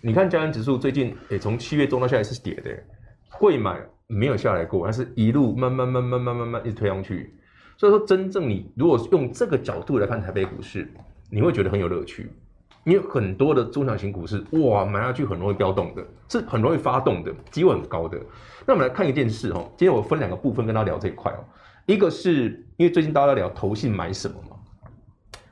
[0.00, 2.70] 你看加权指数最近诶从七月中到现在是跌的，
[3.36, 7.34] 贵买没有下来过，但是一路慢慢慢慢慢慢慢一直推上去，
[7.76, 10.88] 所以说真正你如果用这个角度来看台北股市，
[11.32, 12.30] 你会觉得很有乐趣。
[12.84, 18.18] 因为很多的中小型股市，哇，买下去很容易飙动的，是很容易发动的，机会很高的。
[18.66, 21.44] 那我们来看一件事哦，今天我分两个部分跟大家聊这一块哦。
[21.86, 24.56] 一个是因为最近大家在聊投信买什么嘛，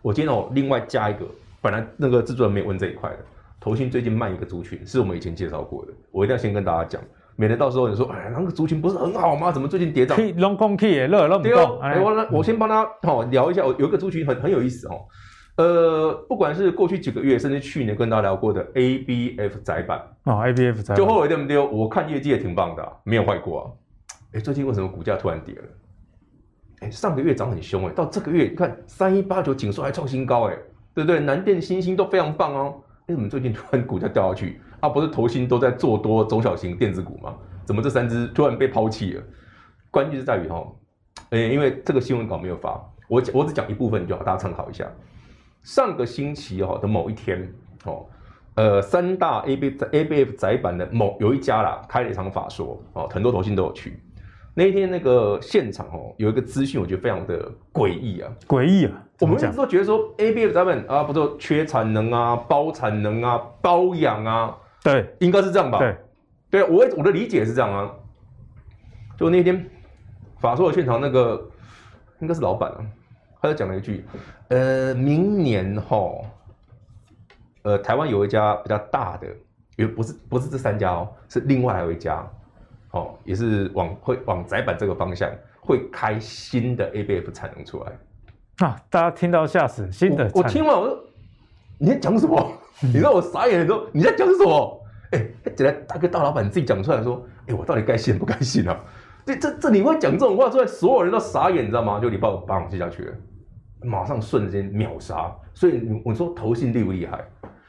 [0.03, 1.27] 我今天哦另外加一个，
[1.61, 3.19] 本来那个制作人没有问这一块的，
[3.61, 7.03] 投信最近卖一个族群，是我们以前介绍过的，我一定要先跟大家讲，
[7.37, 9.51] 免得到时候你说，哎，那个族群不是很好吗？
[9.51, 10.17] 怎么最近跌涨？
[10.17, 11.79] 可以龙空 K 也热了，对哦。
[11.83, 15.01] 哎，我我先帮他哦聊一下，我有一个族群很很有意思哦。
[15.59, 21.59] 呃，不管是过去几个月，甚至去年跟大家聊过的 ABF 窄板啊，ABF 窄板就后来对不对？
[21.59, 23.65] 我看业绩也挺棒的，啊，没有坏过啊。
[24.35, 25.63] 哎，最近为什么股价突然跌了？
[26.79, 30.57] 哎，上个月涨很凶哎，到这个月你看三一八九景硕还创新高哎，
[30.95, 31.19] 对不对？
[31.19, 32.81] 南电、新星都非常棒哦。
[33.07, 34.61] 为什么最近突然股价掉下去？
[34.79, 37.35] 啊，不是投新都在做多中小型电子股吗？
[37.65, 39.23] 怎么这三只突然被抛弃了？
[39.91, 40.65] 关键是在于哈，
[41.31, 44.89] 哎，因为这个新闻稿没有发，我我只讲一部分就好，大家参考一下。
[45.63, 47.53] 上个星期哦的某一天
[47.85, 48.07] 哦，
[48.55, 54.03] 呃，三大 A B A B F 载板的某有一家啦，开了一场法说哦，很多投信都有去。
[54.55, 58.93] 那一天那个现场哦，有一个资讯，我觉得非常的诡异啊，诡异啊！
[59.21, 65.79] 我们一直都觉得说 A B F 载板啊，不是缺产能啊，包产能啊，包养啊，对，应该是这样吧？
[65.79, 65.97] 对，
[66.51, 67.89] 对我我的理解是这样啊。
[69.17, 69.69] 就那天
[70.41, 71.49] 法说的现场那个
[72.19, 72.81] 应该是老板啊。
[73.41, 74.05] 他就讲了一句，
[74.49, 76.11] 呃，明年哈，
[77.63, 79.27] 呃，台湾有一家比较大的，
[79.77, 82.29] 也不是不是这三家哦，是另外还有一家，
[82.91, 85.31] 哦，也是往会往窄板这个方向
[85.61, 87.93] 会开新的 ABF 产能出来。
[88.67, 91.05] 啊，大家听到吓死，新的我，我听完我说
[91.79, 92.53] 你在讲什么？
[92.83, 94.85] 你知道我傻眼的时候你在讲什么？
[95.11, 98.79] 哎、欸，这来大哥大老板自己讲出来说，哎、欸，我到底该信不该信啊？
[99.29, 102.01] 这这这你会讲这种话出来，所有人都傻眼，你知道吗？
[102.01, 103.15] 就你把我把我接下去了，
[103.83, 105.31] 马上瞬间秒杀。
[105.53, 107.23] 所以我说投信厉不厉害？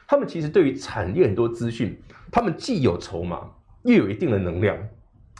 [0.08, 2.00] 他们其实对于产业很多资讯，
[2.32, 3.42] 他们既有筹码，
[3.82, 4.74] 又有一定的能量，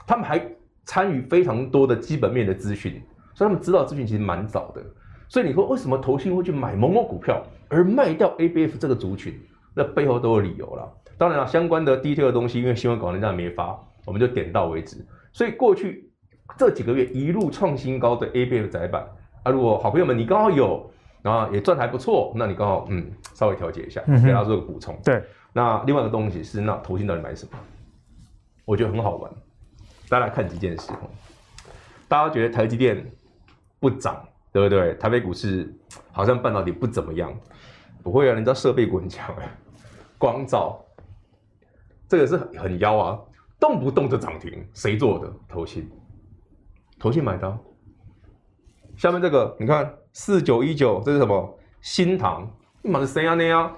[0.07, 0.47] 他们还
[0.85, 3.01] 参与非常多的基本面的资讯，
[3.33, 4.85] 所以他们知道资讯其实蛮早的。
[5.27, 9.41] 所以你说为什么投信会去买某某股票，而卖掉 ABF 这个族群？
[9.75, 10.87] 那背后都有理由了。
[11.17, 15.03] 当然了，相关的 dt 的东西，因为新闻稿人家没发，我们就点到为止。
[15.33, 16.10] 所以过去。
[16.57, 19.07] 这几个月一路创新高的 ABF 窄板
[19.43, 20.91] 啊，如果好朋友们你刚好有，
[21.23, 24.99] 然后也赚还不错，那你刚好嗯稍微调节一下，给大家做个补充。
[25.05, 25.23] 对，
[25.53, 27.59] 那另外一个东西是那投信到底买什么？
[28.65, 29.31] 我觉得很好玩，
[30.09, 30.93] 大家来看几件事。
[32.07, 33.05] 大家觉得台积电
[33.79, 34.23] 不涨，
[34.53, 34.95] 对不对？
[34.95, 35.73] 台北股市
[36.13, 37.33] 好像半导体不怎么样，
[38.03, 39.49] 不会啊，人家设备股很强哎，
[40.19, 40.85] 光照
[42.09, 43.19] 这个是很妖啊，
[43.59, 45.33] 动不动就涨停，谁做的？
[45.49, 45.89] 投信。
[47.01, 47.59] 投信买的，
[48.95, 51.59] 下面这个你看四九一九，这是什么？
[51.81, 52.47] 新塘，
[52.83, 53.35] 你买的谁啊？
[53.35, 53.75] 那样，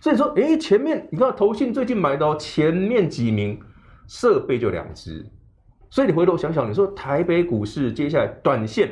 [0.00, 3.60] 所以说，哎、欸，前面你看投信最近买的前面几名
[4.08, 5.22] 设备就两只，
[5.90, 8.90] 所以你回头想想，你说台北股市接下来短线，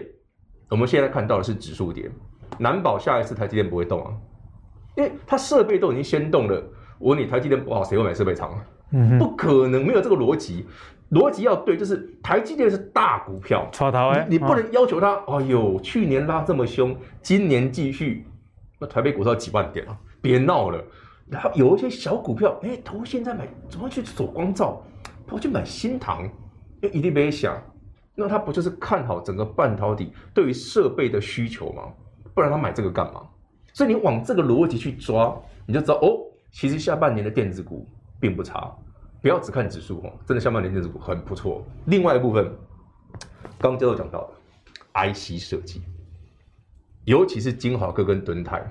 [0.69, 2.11] 我们现在看到的是指数跌，
[2.59, 4.13] 难保下一次台积电不会动啊，
[4.99, 6.63] 因为它设备都已经先动了。
[6.99, 8.67] 我问你，台积电不好，谁会买设备厂啊？
[8.93, 10.67] 嗯，不可能，没有这个逻辑。
[11.11, 13.69] 逻辑要对，就是台积电是大股票，
[14.29, 15.15] 你你不能要求它。
[15.27, 18.25] 哎呦，去年拉这么凶，今年继续，
[18.79, 19.99] 那台北股市要几万点啊？
[20.21, 20.83] 别闹了。
[21.29, 24.83] 然后有一些小股票，哎，投现在买，怎么去走光照？
[25.27, 26.25] 跑去买新唐，
[26.83, 27.61] 哎，一定别想，
[28.15, 31.85] 那他不就是看好整个半导体对于设备的需求吗？
[32.35, 33.23] 不然他买这个干嘛？
[33.73, 35.37] 所以你往这个逻辑去抓，
[35.67, 36.19] 你就知道哦，
[36.53, 37.87] 其实下半年的电子股
[38.21, 38.73] 并不差。
[39.23, 41.65] 不要只看指数哦，真的下半年电子股很不错。
[41.87, 42.45] 另外一部分，
[43.59, 45.83] 刚刚最后讲到的 IC 设计，
[47.05, 48.63] 尤其是晶华科跟敦泰，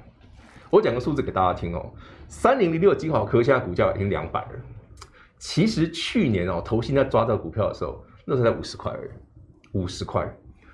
[0.69, 1.91] 我讲个数字给大家听哦。
[2.27, 4.59] 三零零六晶华科现在股价已经两百了，
[5.37, 9.09] 其实去年哦，投信在抓这个股票的时候，那时候才五十块而已，
[9.73, 10.27] 五十块。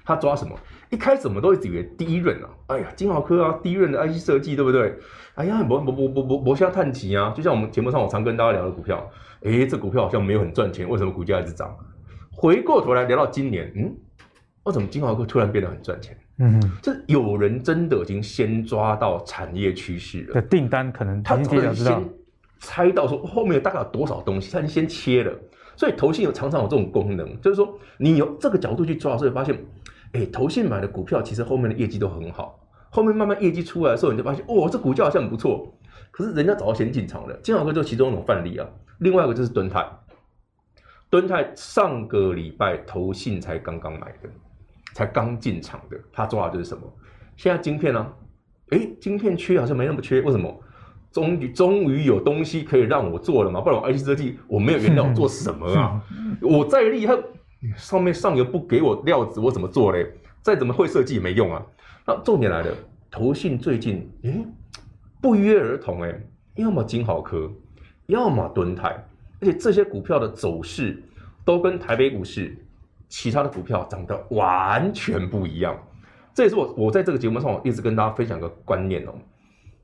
[0.06, 0.56] 他抓什么？
[0.90, 4.94] 一开始我们都以为第一润啊，哎呀，金豪科啊，第一润的 IC 设计，对不对？
[5.34, 9.10] 哎呀，不不不不不不像探奇啊，就像我们节目上我常跟大家聊的股票，
[9.44, 11.76] 哎，这股票好像没有很赚钱，为什么股价一直涨？
[12.32, 13.96] 回过头来聊到今年，嗯，
[14.64, 16.18] 为什么金豪科突然变得很赚钱？
[16.38, 22.10] 嗯哼，这有人真的已经先抓到产业趋势了，订单可能他可能先
[22.60, 25.34] 猜到说后面大概有多少东西，他已经先切了，
[25.76, 29.58] 所以投信有常常有这种功能，就是说你有这个角度去抓，所以发现。
[30.16, 32.58] 哎，投信买的股票其实后面的业绩都很好，
[32.90, 35.78] 后面慢慢业绩出来的时候，你就发现，哦，这股价好像很不错。
[36.12, 38.66] 可是人家早先进场了，晶豪科就是其中一种范例啊。
[39.00, 39.86] 另外一个就是敦泰，
[41.10, 44.30] 敦泰上个礼拜投信才刚刚买的，
[44.94, 46.84] 才刚进场的，他抓的就是什么？
[47.36, 48.14] 现在晶片呢、啊？
[48.70, 50.62] 哎，晶片缺好像没那么缺，为什么？
[51.12, 53.62] 终于终于有东西可以让我做了嘛？
[53.62, 56.02] 不然我 IC 设计我没有原料做什么啊？
[56.42, 57.14] 我再厉害。
[57.76, 60.06] 上面上游不给我料子，我怎么做嘞？
[60.42, 61.66] 再怎么会设计也没用啊！
[62.06, 62.72] 那重点来了，
[63.10, 64.46] 投信最近诶
[65.22, 66.22] 不约而同诶
[66.56, 67.52] 要么金豪科，
[68.06, 68.90] 要么敦泰，
[69.42, 71.02] 而且这些股票的走势
[71.44, 72.56] 都跟台北股市
[73.10, 75.76] 其他的股票涨得完全不一样。
[76.34, 79.14] 这也是我我在这个节目上我一直跟大家分享个观念哦。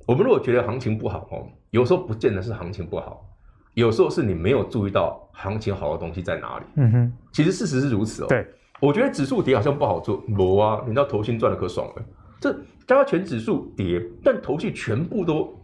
[0.05, 3.25] 我们如果觉得行情不好哦，有时候不见得是行情不好。
[3.73, 6.65] 有时候是你没有注意到行情好的东西在哪里。
[6.75, 8.27] 嗯哼，其实事实是如此哦。
[8.27, 8.45] 对，
[8.79, 12.03] 我觉得指数跌好像不好做，没啊，你知道投信赚的可爽了。
[12.39, 12.53] 这
[12.85, 15.57] 加权指数跌，但投信全部都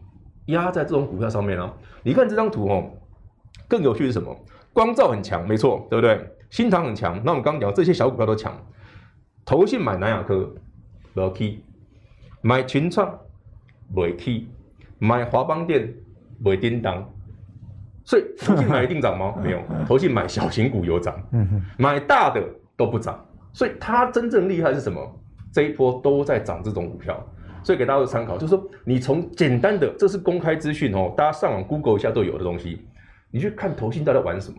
[0.48, 1.74] 压在这种股票上面啊。
[2.04, 2.90] 你看这张图哦，
[3.68, 4.34] 更有趣是什么？
[4.72, 6.24] 光照很强，没错，对不对？
[6.50, 8.56] 新塘很强，那我们刚刚讲这些小股票都强。
[9.44, 10.54] 投信买南亚科，
[11.14, 11.60] 没去；
[12.42, 13.20] 买群创，
[13.94, 14.46] 没去；
[15.00, 15.94] 买华邦电，
[16.40, 17.10] 没叮当。
[18.08, 19.36] 所以投信买一定涨吗？
[19.44, 21.22] 没有，投信买小型股有涨，
[21.78, 22.42] 买大的
[22.78, 23.24] 都不涨。
[23.52, 25.00] 所以它真正厉害是什么？
[25.52, 27.22] 这一波都在涨这种股票。
[27.64, 32.88] 所以给大家做参考，就是说你从简单的，这是公开资讯哦，大家上网 Google 一下都有的东西，
[33.30, 34.58] 你去看投信到底玩什么？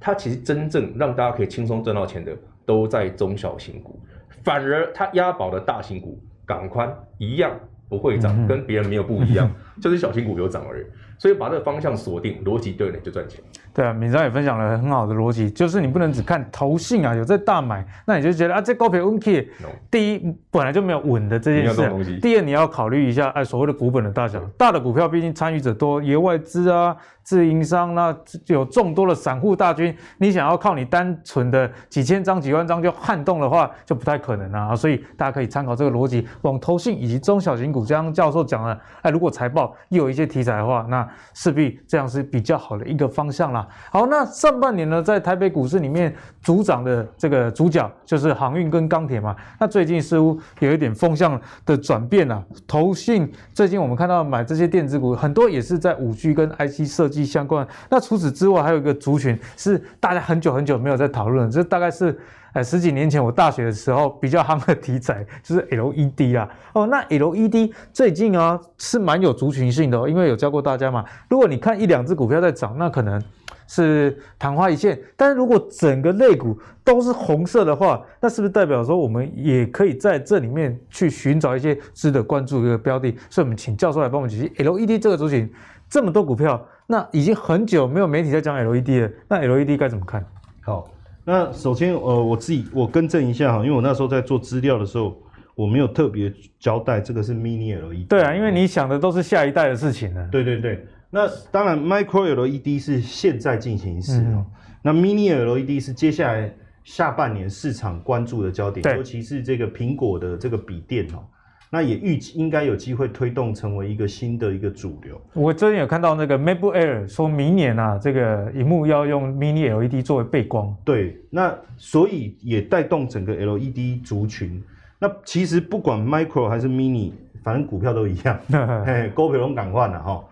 [0.00, 4.00] 它其实真正让大家可以轻松赚到钱的，都在中小型股，
[4.42, 7.52] 反而它押宝的大型股港宽一样
[7.88, 9.48] 不会涨，嗯、跟别人没有不一样，
[9.80, 10.84] 就是小型股有涨而已。
[11.16, 13.40] 所以把这个方向锁定，逻辑对了就赚钱。
[13.72, 19.48] 对啊，敏章也分享了很好的逻辑，就是你不能只看投信啊，有在大买，那你就觉得啊，这高配稳 key，
[19.90, 28.16] 第一本来就没有稳的这件事，啊，第二你要考虑一下，哎，所谓的股本的大小，大的股票毕竟参与者多，也外资啊、自营商那
[28.46, 34.74] 有众多的散户大军，你想要靠你单纯的几千张、几万张就撼动的话，就不太可能啊。
[34.76, 43.66] 所以大家可以参考这个逻辑，往投信以及中小型股，刚刚教授讲了，哎，如果财报又有一些题材的话，那势必这样是比较好的一个方向啦。
[43.90, 49.36] 好，那上半年呢，在台北股市里面主涨的这个主角就是航运跟钢铁嘛。
[49.60, 57.66] 那最近似乎有一点风向的转变啊，投信最近我们看到买这些电子股，很多也是在五 G 跟 IC 设计相关。
[57.88, 62.18] 那除此之外，还有一个族群是大家很久很久没有在讨论，这大概是。
[62.54, 66.48] 哎，十几年前我大学的时候比较夯的题材就是 LED 啊。
[66.72, 71.04] 哦，那 LED 最近啊是蛮有族群性的哦，因为有教过大家嘛。
[71.28, 73.20] 如果你看一两只股票在涨，那可能
[73.66, 83.12] 是昙花一现；但是如果整个类股都是红色的话，那是不是代表说我们也可以在这里面去寻找一些值得关注的一个标的？
[83.28, 85.52] 所以，我们请教授来帮我们解析 LED 这个族群
[85.90, 90.24] 这么多股票，那已经很久没有媒体在讲 LED 了，那 LED 该怎么看？
[90.62, 90.86] 好。
[91.24, 95.16] 那首先，呃，我自己我更正一下哈，因为我那时候在做资料的时候，
[95.54, 98.06] 我没有特别交代这个是 Mini LED。
[98.08, 100.28] 对啊，因为你想的都是下一代的事情呢。
[100.30, 104.46] 对对对，那当然 Micro LED 是现在进行时哦，嗯、
[104.82, 106.54] 那 Mini LED 是接下来
[106.84, 111.24] 下半年市场关注的焦点，尤其是这个苹果的这个笔电哦。
[111.70, 115.20] 那也预计应该有机会推动成为一个新的一个主流。
[115.32, 120.72] 我最近有看到那个 MacBook Air 说明年啊，这个荧幕要用 Mini LED 作为背光。
[120.84, 124.62] 对，那所以也带动整个 LED 族群。
[125.00, 127.10] 那其实不管 Micro 还是 Mini，
[127.42, 128.38] 反正股票都一样，
[128.86, 130.24] 嘿，股票都敢换了哈。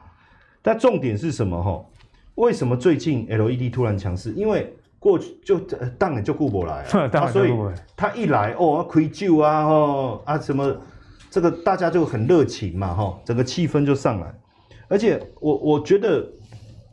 [0.63, 1.85] 但重点是什么哈？
[2.37, 4.31] 为什么最近 LED 突然强势？
[4.33, 5.59] 因为过去就
[5.99, 7.53] 当然就顾不来啊， 啊所以
[7.97, 10.73] 他一来哦，开酒啊，哦啊什么。
[11.33, 14.35] 这个大家就很热情嘛，哈，整个气氛就上来。
[14.87, 16.31] 而且我我觉得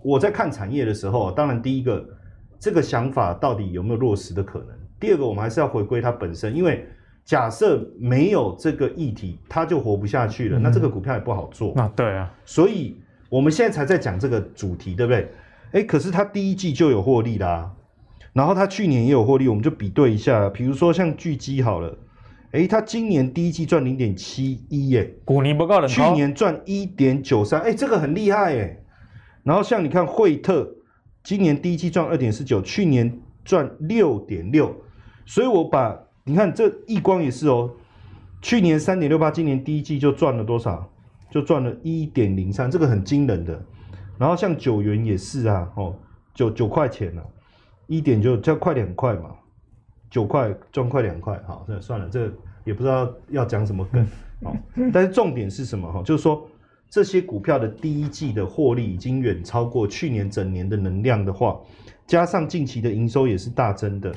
[0.02, 2.08] 我在看产业的时候，当然第一个
[2.58, 4.68] 这个想法到底有没有落实的可能？
[4.98, 6.88] 第二个我们还是要回归它本身，因为
[7.26, 11.74] 假设没有这个议题，它就活不下去了，那这个股票也不好做。
[11.76, 15.30] 那对啊，所以我们现在才在讲这个主题，对不对？
[15.74, 17.70] 诶，可是它第一季就有获利啦，
[18.32, 21.94] 然后它去年也有获利，我们就比对一下，比如说像巨基好了。
[22.52, 28.84] 诶，他今年第一季赚零点七一耶，股年不够的，去年赚一点九三，诶，这个很厉害耶。
[29.44, 30.68] 然后像你看惠特，
[31.24, 34.76] 今年第一季赚二点四九，去年赚六点六，
[35.26, 37.72] 所以我把你看这亿光也是哦，
[38.42, 40.92] 去年三点六八，今年第一季就赚了多少？
[41.30, 43.64] 就赚了一点零三，这个很惊人的。
[44.18, 45.96] 然后像九元也是啊，哦，
[46.34, 47.24] 九九块钱了，
[47.86, 49.30] 一点就就快两块嘛。
[50.10, 52.32] 九块赚快两块，好，这算了，这
[52.64, 54.06] 也不知道要讲什么梗，
[54.44, 54.56] 好，
[54.92, 56.02] 但是重点是什么哈？
[56.04, 56.48] 就是说
[56.90, 61.60] 这些股票的第一季的获利已经远超过去年整年的能量的话，
[62.08, 64.14] 加上近期的营收也是大增的。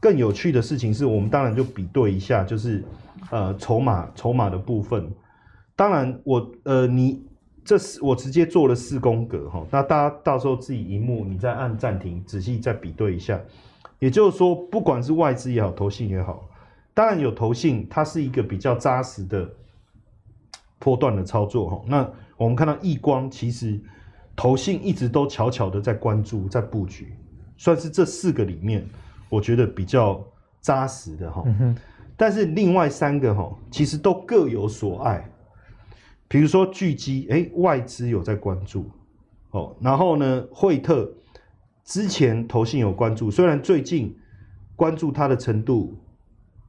[0.00, 2.84] 更有趣的事情是我们当然就比对一下，就是
[3.30, 5.10] 呃筹码筹码的部分。
[5.74, 7.22] 当然我呃你
[7.64, 13.40] 这是我直接做了四宫格哈，那大家到时候自己荧幕你再按暂停，仔细再比对一下。
[13.98, 16.46] 也就是说，不管是外资也好，投信也好，
[16.92, 19.48] 当然有投信，它是一个比较扎实的
[20.78, 21.82] 波段的操作哈。
[21.86, 23.80] 那我们看到易光，其实
[24.36, 27.14] 投信一直都悄悄的在关注、在布局，
[27.56, 28.86] 算是这四个里面，
[29.30, 30.22] 我觉得比较
[30.60, 31.42] 扎实的哈。
[31.46, 31.74] 嗯、
[32.18, 35.26] 但是另外三个哈，其实都各有所爱。
[36.28, 38.90] 比如说巨基，哎，外资有在关注
[39.52, 39.74] 哦。
[39.80, 41.10] 然后呢，惠特。
[41.86, 44.14] 之前投信有关注，虽然最近
[44.74, 45.96] 关注它的程度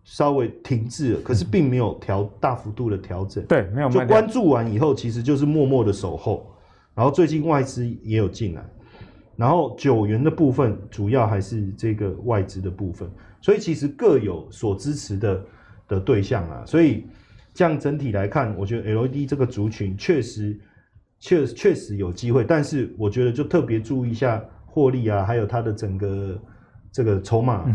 [0.03, 3.43] 稍微停滞了，可是并没有调大幅度的调整。
[3.45, 3.89] 对，没有。
[3.89, 6.47] 就关注完以后，其实就是默默的守候。
[6.93, 8.63] 然后最近外资也有进来，
[9.35, 13.09] 然后九元的部分主要还是这个外资的部分，
[13.41, 15.43] 所以其实各有所支持的
[15.87, 16.63] 的对象啊。
[16.63, 17.05] 所以
[17.55, 20.59] 这样整体来看，我觉得 LED 这个族群确实
[21.19, 24.39] 确确实有机会，但是我觉得就特别注意一下。
[24.77, 26.39] 获利啊，还有它的整个
[26.91, 27.65] 这个筹码，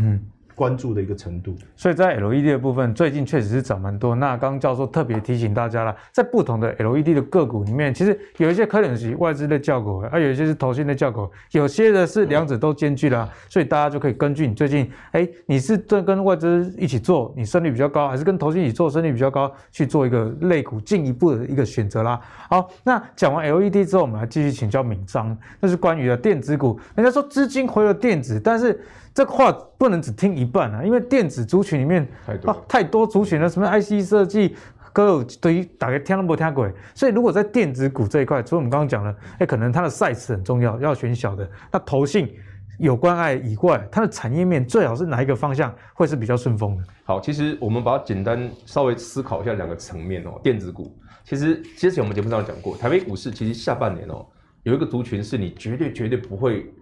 [0.54, 1.54] 关注的一个程度。
[1.76, 4.14] 所以在 LED 的部分，最近确实是涨蛮多。
[4.14, 13.28] 那刚刚教授特别提醒大家了，在不同的 LED 的个股里面，其实有一些可能是外资的叫狗，而有一些是投信的叫股，有些的是两者都兼具了。
[13.48, 22.20] 所以大家就可以根据你最近，哎，你是跟跟外资一起做，你胜率比较高，还是跟投信一起做，胜率比较高，去做一个类股进一步的一个选择啦。
[22.48, 26.78] 好，那讲完 LED 之后，我们来继续请教闵漳，那是关于的电子股。
[26.94, 28.80] 人家说资金回了电子，但是
[29.14, 34.56] 这话不能只听一半啊，因为电子族群里面太多、啊、太多族群了，什么 IC 设计，
[34.92, 36.66] 各有对于大家听都没听过。
[36.94, 41.46] 所以如果在电子股这一块，除了我们刚刚讲的，哎，可能它的 size 很重要，要选小的。
[41.70, 42.34] 那投信
[42.78, 46.82] 有关爱以外，它的产业面最好是哪一个方向会是比较顺风的？
[47.04, 50.40] 好，其实我们把它简单稍微思考一下两个层面哦。
[50.42, 54.26] 电子股其实之前我们节目上讲过，台北股市其实下半年哦，
[54.62, 56.72] 有一个族群是你绝对绝对不会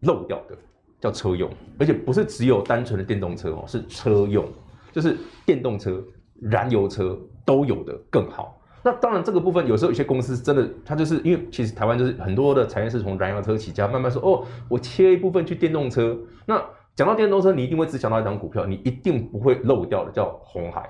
[0.00, 0.56] 漏掉的。
[1.02, 1.50] 叫车用，
[1.80, 4.46] 而且不是只有单纯的电动车哦，是车用，
[4.92, 6.00] 就是电动车、
[6.40, 8.56] 燃油车都有的更好。
[8.84, 16.16] 那当然，这个部分有时候有些公司真的，它就是因为其实台湾就是很多的产业是从燃油车起家，慢慢说哦，我切一部分去电动车。
[16.46, 20.88] 那讲到电动车，你一定会只想到一张股票，你一定不会漏掉的，叫红海。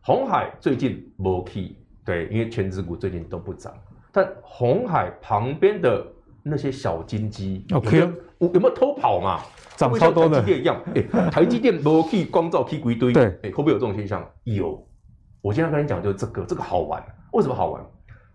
[0.00, 3.74] 红海最近没起，对，因为权值股最近都不涨，
[4.10, 6.06] 但红海旁边的
[6.48, 7.98] 那些小金鸡，OK。
[7.98, 9.40] 有有没有偷跑嘛？
[9.76, 10.82] 涨超多的，台积电一样。
[10.86, 13.12] 哎、欸，台积电没去光照去归堆。
[13.12, 14.24] 对，哎、欸，会不会有这种现象？
[14.44, 14.84] 有。
[15.40, 17.02] 我今天跟你讲，就是这个，这个好玩。
[17.32, 17.82] 为什么好玩？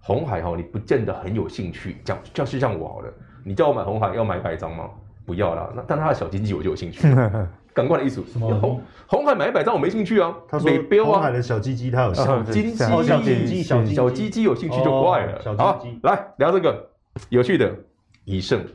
[0.01, 1.97] 红海哈，你不见得很有兴趣。
[2.03, 3.14] 讲，就是像我好了，
[3.45, 4.89] 你叫我买红海，要买一百张吗？
[5.26, 5.72] 不要啦。
[5.76, 7.07] 那但他的小经济我就有兴趣。
[7.74, 8.24] 感官的艺术。
[8.39, 10.32] 红红海买一百张我没兴趣啊。
[10.47, 10.70] 他说
[11.05, 15.41] 红海的小鸡鸡他有小经济，小鸡鸡，小小鸡鸡有兴趣就怪了。
[15.45, 16.89] 哦、好，来聊这个
[17.30, 17.74] 有趣的
[18.26, 18.65] 以盛。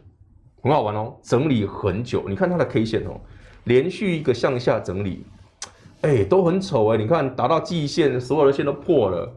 [0.60, 2.28] 很好玩哦，整理很久。
[2.28, 3.20] 你看它的 K 线哦，
[3.64, 5.24] 连续一个向下整理，
[6.02, 6.96] 哎、欸，都很丑哎。
[6.96, 9.32] 你看达到季线，所有的线都破了，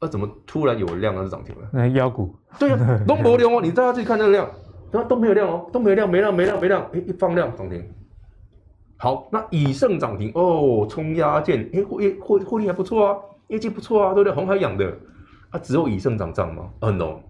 [0.00, 1.22] 那、啊、怎么突然有量啊？
[1.22, 1.68] 是涨停了？
[1.72, 2.34] 那妖股？
[2.58, 3.60] 对呀、啊， 都没量哦。
[3.62, 4.50] 你大家自己看那个量，
[4.90, 6.80] 都都没有量哦，都没有量，没量，没量，没量。
[6.94, 7.84] 哎、欸，一放量涨停。
[8.96, 13.16] 好，那以盛涨停哦，冲压件，哎、欸，获获获利还不错啊，
[13.48, 14.34] 业绩不错啊，对不对？
[14.34, 14.90] 红海养的，
[15.50, 16.70] 啊，只有以盛涨涨吗？
[16.80, 17.20] 嗯，no。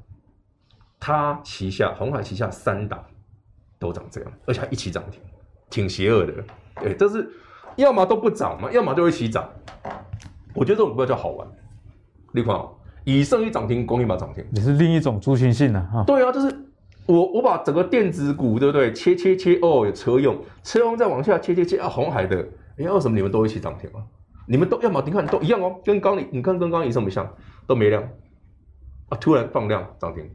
[1.01, 3.03] 他旗下鸿海旗下三档
[3.79, 5.21] 都涨这样，而且还一起涨停，
[5.71, 6.35] 挺邪恶的。
[6.83, 7.29] 对，这是
[7.77, 9.49] 要么都不涨嘛，要么就一起涨。
[10.55, 11.49] 我觉得这种股票叫好玩。
[12.33, 12.55] 你看，
[13.05, 16.05] 以盛一涨停，攻一把涨停，也是另一种族群性的啊。
[16.07, 16.55] 对啊，就是
[17.07, 18.93] 我我把整个电子股，对不对？
[18.93, 22.37] 切切切，哦，有车用，车用再往下切切切啊，红海的，
[22.79, 24.05] 哎，为什么你们都一起涨停啊？
[24.47, 27.27] 你们都要么你看都一样哦，跟刚你你看跟刚以盛不像，
[27.67, 28.03] 都没量
[29.09, 30.29] 啊，突然放量涨停。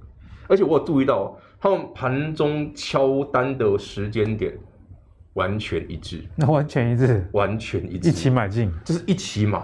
[0.48, 4.58] 而且我有注意到，他们盘中敲单的时间点
[5.34, 6.24] 完全一致。
[6.36, 9.60] 那完全一致，完全一致，一起买进，就是一起买。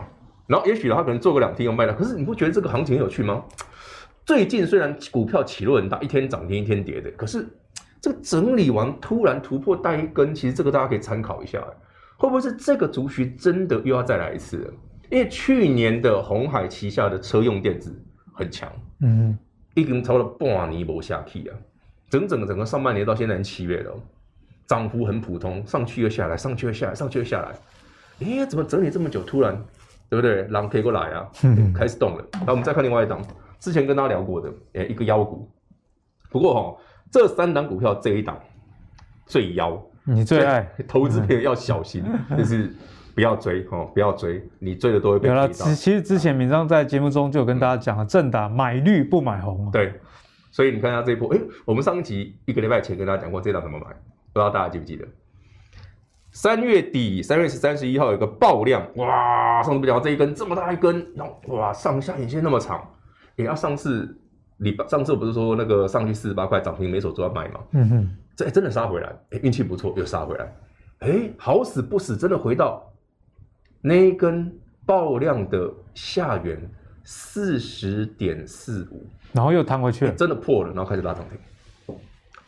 [0.48, 1.94] 然后也许他可能做个两天又卖了。
[1.94, 3.44] 可是你不觉得这个行情很有趣吗？
[4.26, 7.48] 最近虽然股票起落很大，一天涨停一天跌的，可是
[8.02, 11.64] 这个整理完突然突破带一根，其实这个大家可以参考一下，
[12.18, 14.74] 会不会是这个族群真的又要再来一次了？
[15.10, 17.94] 因为去年的鸿海旗下的车用电子
[18.34, 18.72] 很强，
[19.02, 19.38] 嗯。
[19.74, 21.58] 已经超了半年没下去啊！
[22.10, 23.94] 整整整个上半年到现在七月了，
[24.68, 27.56] 涨幅很普通，上去又下来，上去又下来，上去又下来。
[28.26, 29.56] 哎，怎么整理这么久，突然，
[30.10, 30.44] 对不对？
[30.50, 31.30] 狼可以过来啊，
[31.74, 32.26] 开始动了。
[32.46, 33.22] 来，我们再看另外一档，
[33.60, 35.50] 之前跟大家聊过的，哎，一个妖股。
[36.30, 36.78] 不过哈，
[37.10, 38.40] 这三档股票这一档
[39.26, 42.04] 最妖，你最爱 投资朋友要小心，
[42.38, 42.74] 就是。
[43.14, 45.28] 不要追哦，不要追，你追的都会被。
[45.28, 49.70] 有了，其其实之前明章在节目中就有跟大家讲了，正打买绿不买红。
[49.72, 49.94] 对，
[50.52, 53.86] 所以你看一下这一波，哎，我们上一集一个礼拜前跟大家讲过这档怎么买，
[54.34, 55.06] 不知道大家记不记得？
[56.32, 62.82] 三月底，三月三十一号有个爆量，哇，上次不讲这一根这么大一根，然后哇，上下影线那么长，
[63.36, 64.18] 也要上次
[64.60, 67.60] 礼拜上次我不是说那个上去四十八块涨停没手都要卖吗？
[67.72, 70.56] 嗯哼，这真的杀回来，哎，运气不错又杀回来，
[71.00, 72.82] 哎，好死不死真的回到。
[73.82, 74.54] 那一根
[74.86, 76.60] 爆量的下缘
[77.04, 81.96] 四十点四五，然后又弹回去了，真的破了，然后开始拉涨停，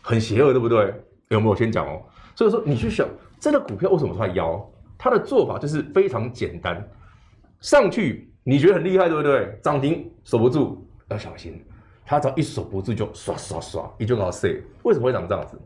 [0.01, 0.93] 很邪恶，对不对？
[1.29, 2.01] 有没有先讲哦？
[2.35, 3.07] 所以说你去想，
[3.39, 4.63] 这个股票为什么它妖？
[4.97, 6.87] 它的做法就是非常简单，
[7.59, 9.57] 上去你觉得很厉害，对不对？
[9.63, 11.59] 涨停守不住要小心，
[12.05, 14.61] 它只要一守不住就刷刷刷，你就搞碎。
[14.83, 15.59] 为什么会长这样子？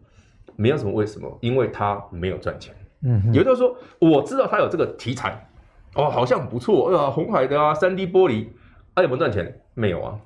[0.56, 2.74] 没有什么为什么，因为它没有赚钱。
[3.02, 5.44] 嗯哼，有的人说我知道它有这个题材。
[5.96, 8.48] 哦，好像不错，呃、啊，鸿海的啊，三 D 玻璃，
[8.94, 9.62] 哎、啊，有没有赚钱？
[9.74, 10.20] 没有啊，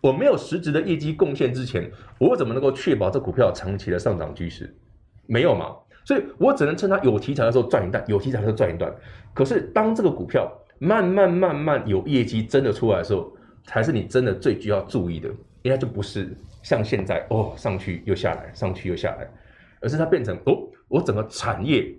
[0.00, 4.74] 我没有实质的业绩贡献之前，我怎么能够确保这股票长期的上涨趋势？
[5.26, 8.92] 没有嘛，所以我只能趁它有题材的时候赚一段，有题材的时候赚一段。
[9.32, 13.32] 可是当这个股票慢慢慢慢有业绩真的出来的时候，
[13.64, 15.28] 才是你真的最需要注意的，
[15.62, 19.30] 应该就不是像现在哦上去又下来，上去又下来，
[19.80, 21.94] 而是它变成哦我整个产业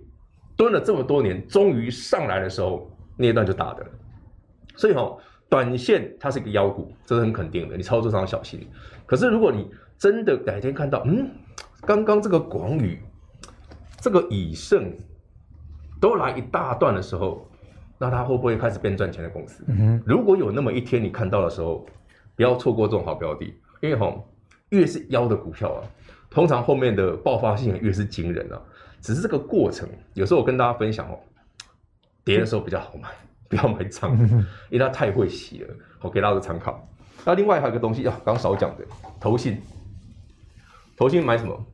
[0.56, 2.90] 蹲了这么多年，终于上来的时候，
[3.22, 3.86] 那一段就打的。
[4.76, 5.18] 所以哈、哦，
[5.48, 8.68] 短线它是一个妖股，这是很肯定的，你操作上要小心。
[9.06, 11.30] 可是如果你真的改天看到，嗯，
[11.82, 12.98] 刚刚这个广宇、
[14.00, 14.92] 这个以盛
[16.00, 17.46] 都来一大段的时候，
[17.98, 19.64] 那它会不会开始变赚钱的公司？
[19.68, 21.86] 嗯，如果有那么一天你看到的时候，
[22.34, 23.44] 不要错过这种好标的，
[23.80, 24.12] 因为哈，
[24.70, 25.80] 越是妖的股票啊，
[26.30, 28.60] 通常后面的爆发性越是惊人啊。
[29.02, 31.18] 只是这个过程，有时候我跟大家分享哦，
[32.24, 33.08] 跌的时候比较好买，
[33.48, 34.16] 不要买涨，
[34.70, 35.74] 因为它太会洗了。
[36.00, 36.86] 我给大家个参考。
[37.24, 38.84] 那另外还有一个东西啊，刚少讲的
[39.20, 39.60] 投信。
[40.96, 41.66] 投信买什么？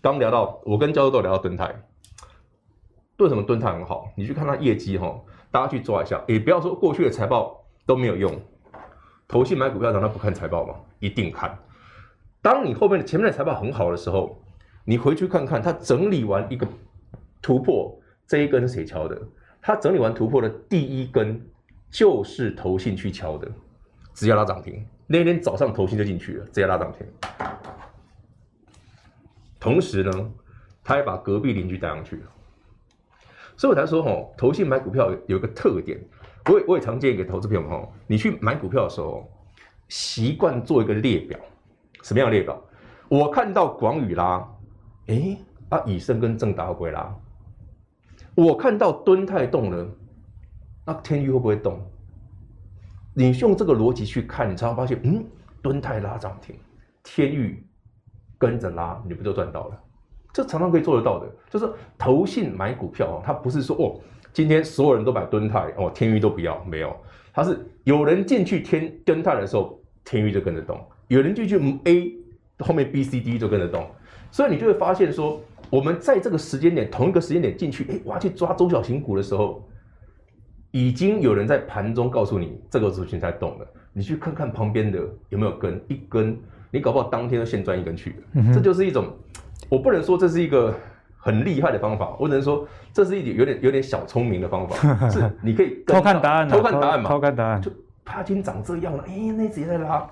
[0.00, 1.74] 刚聊到，我跟教授都聊到敦泰，
[3.18, 4.12] 为什么敦泰很好？
[4.16, 5.18] 你去看它业绩哈，
[5.50, 6.22] 大家去抓一下。
[6.28, 8.38] 也不要说过去的财报都没有用，
[9.26, 10.74] 投信买股票难道不看财报吗？
[10.98, 11.58] 一定看。
[12.42, 14.42] 当你后面的前面的财报很好的时候，
[14.84, 16.66] 你回去看看，它整理完一个
[17.40, 19.20] 突破，这一根是谁敲的？
[19.60, 21.40] 它整理完突破的第一根
[21.90, 23.50] 就是投信去敲的，
[24.12, 24.86] 直接拉涨停。
[25.06, 27.06] 那天早上投信就进去了，直接拉涨停。
[29.58, 30.32] 同时呢，
[30.82, 32.22] 他还把隔壁邻居带上去了，
[33.56, 35.98] 所以我才说吼，投信买股票有一个特点，
[36.46, 39.26] 我也我也常建议给投资朋友们哈，你去买股票的时候，
[39.88, 41.38] 习惯做一个列表，
[42.02, 42.62] 什么样的列表？
[43.08, 44.46] 我看到广宇拉，
[45.06, 45.38] 哎，
[45.70, 47.14] 啊以盛跟正达会不会拉？
[48.34, 49.88] 我看到敦泰动了，
[50.86, 51.80] 那天钰会不会动？
[53.14, 55.24] 你用这个逻辑去看，你才会发现，嗯，
[55.62, 56.56] 敦泰拉涨停，
[57.02, 57.64] 天钰。
[58.36, 59.80] 跟着拉，你不就赚到了？
[60.30, 63.98] 这常常可以做得到的，就是投信买股票哦，他不是说哦，
[64.34, 66.94] 今天所有人都买敦泰哦，天钰都不要，没有，
[67.32, 70.76] 他是有人进去天敦泰的时候，天钰就跟着动；
[71.08, 72.12] 有人进去 A
[72.58, 73.88] 后面 B、C、D 就跟着动，
[74.30, 75.40] 所以你就会发现说，
[75.70, 79.66] 我们在这个时间点，同一个时间点进去，哎，我要去抓中小型股的时候，
[80.70, 86.36] 已经有人在盘中告诉你这个族群在动了，你去看看旁边的有没有跟一根。
[86.70, 89.06] 你搞不好当天就现赚一根去了，嗯、这就是一种，
[89.68, 90.74] 我不能说这是一个
[91.16, 94.76] 很厉害的方法，我只能说这是一点有点有点小聪明的方法，
[95.08, 97.70] 是你可以偷看答案，偷看答案嘛，偷看答案，就
[98.04, 100.04] 它已经长这样了，哎，那直接在拉，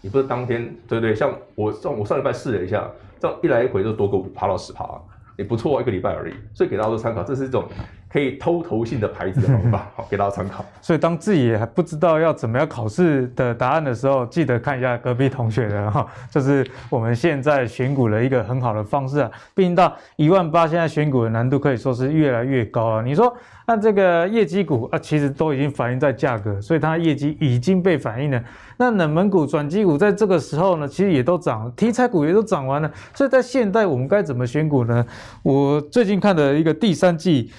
[0.00, 1.14] 你不是当天对不对？
[1.14, 2.90] 像我上我上礼拜试了一下，
[3.20, 4.84] 这样一来一回就多个五趴到十趴。
[5.36, 7.64] 也不错，一个礼拜而已，所以给大家做参考，这是一种
[8.10, 10.64] 可以偷投信的牌子的方法， 好，给大家参考。
[10.80, 19.30] 所以当自己还不知道要怎么样考试的答案的时候，记得看一下隔壁同学的哈，这是我们现在选股的一个很好的方式啊。
[19.54, 23.02] 毕竟到一万八，现在选股的难度可以说是越来越高啊。
[23.02, 23.34] 你说
[23.66, 28.42] 那这个业绩股啊，其实都已经反映在价格，所以它业绩已经被反映了。
[28.78, 32.90] 那冷门股、转机股在这个时候呢，其实也都涨，题材股也都涨完了。
[33.12, 35.04] 所以在现代，我们该怎么选股呢？
[35.42, 37.50] 我最近看的一个第三季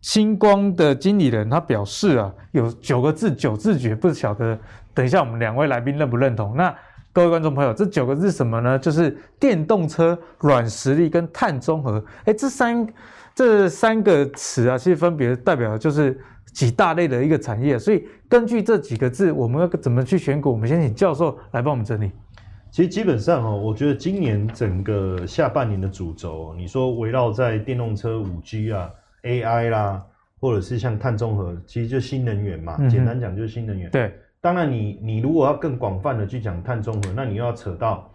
[0.00, 4.58] 星光的经理人，他表示啊，有九个字，九字诀，不晓得。
[4.94, 6.56] 等一下，我们两位来宾认不认同？
[6.56, 6.74] 那
[7.12, 8.78] 各位观众朋友，这九个字什么呢？
[8.78, 12.04] 就是电动车、软实力跟碳中和。
[12.24, 12.86] 哎，这三
[13.34, 16.20] 这三个词啊，其实分别代表的就是。
[16.52, 20.50] 几大类的一个产业，所以根据这几个字，我们要怎么去选股？
[20.50, 22.10] 我们先请教授来帮我们整理。
[22.72, 28.90] 其实基本上哦，我觉得今年整个下半年的主轴，你说围绕在电动车、五 G 啊、
[29.22, 30.04] AI 啦，
[30.38, 32.76] 或者是像碳中和，其实就新能源嘛。
[32.88, 33.88] 简单讲就是新能源。
[33.90, 38.12] 嗯、对，当然你你如果要更广泛的去讲碳中和，那你又要扯到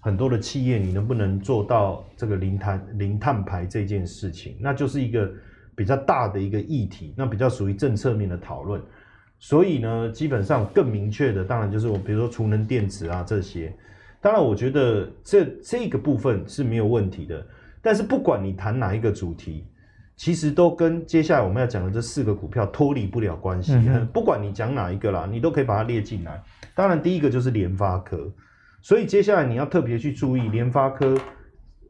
[0.00, 4.56] 很多的企业，你能不能做到这个零碳零碳排这件事情？
[4.60, 5.30] 那就是一个。
[5.74, 8.78] 比较大的一个议题，那比较属于政策面的讨论，
[9.38, 13.74] 所以呢，基本上更明确的，当然就是我比如说储能电池啊这些，
[14.20, 17.44] 当然我觉得这这个部分是没有问题的。
[17.80, 19.64] 但是不管你谈哪一个主题，
[20.16, 23.72] 其实都跟接下来我们要讲的这四个股票脱离不了关系。
[23.74, 26.42] 嗯、不管你讲哪一个啦，你都可以把它列进来。
[26.74, 28.32] 当然第一个就是联发科，
[28.80, 31.16] 所以接下来你要特别去注意联发科，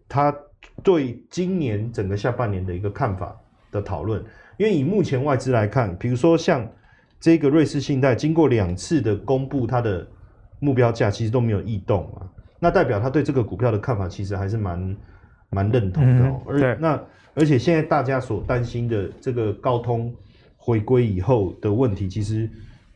[0.08, 0.34] 它
[0.82, 3.36] 对今年整个下半年的一个看法。
[3.72, 4.22] 的讨论，
[4.58, 6.70] 因为以目前外资来看，比如说像
[7.18, 10.06] 这个瑞士信贷，经过两次的公布，它的
[10.58, 14.96] 目标价其实都没有异动嘛，那代表他对这个股票的看法其实还是蛮
[15.48, 16.42] 蛮认同的、喔。
[16.46, 17.02] 而那
[17.34, 20.14] 而且现在大家所担心的这个高通
[20.56, 22.48] 回归以后的问题，其实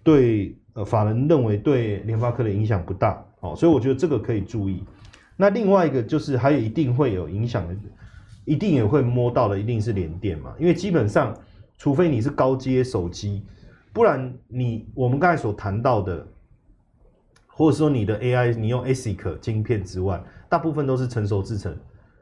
[0.02, 4.82] 对呃法人认为对联发科的影响不大，哦，所以我觉得这个可以注意。
[5.36, 7.74] 那另外一个就是还有一定会有影响的。
[8.48, 11.36] 一定也会摸到的，一定是联电嘛，因为基本上，
[11.76, 13.42] 除非你是高阶手机，
[13.92, 16.24] 不然你我们刚才所谈到的，
[17.48, 21.76] 或者说你的 AI，你用 ASIC 晶片之外，大部分都是成熟制程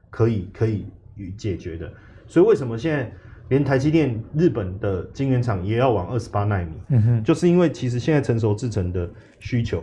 [0.09, 0.87] 可以可以
[1.37, 1.93] 解决的。
[2.27, 3.13] 所以为什么现在
[3.49, 6.73] 连台积电日本的晶圆厂也要往二十八纳米？
[6.89, 9.09] 嗯哼，就是因为其实现在成熟制程的
[9.39, 9.83] 需求。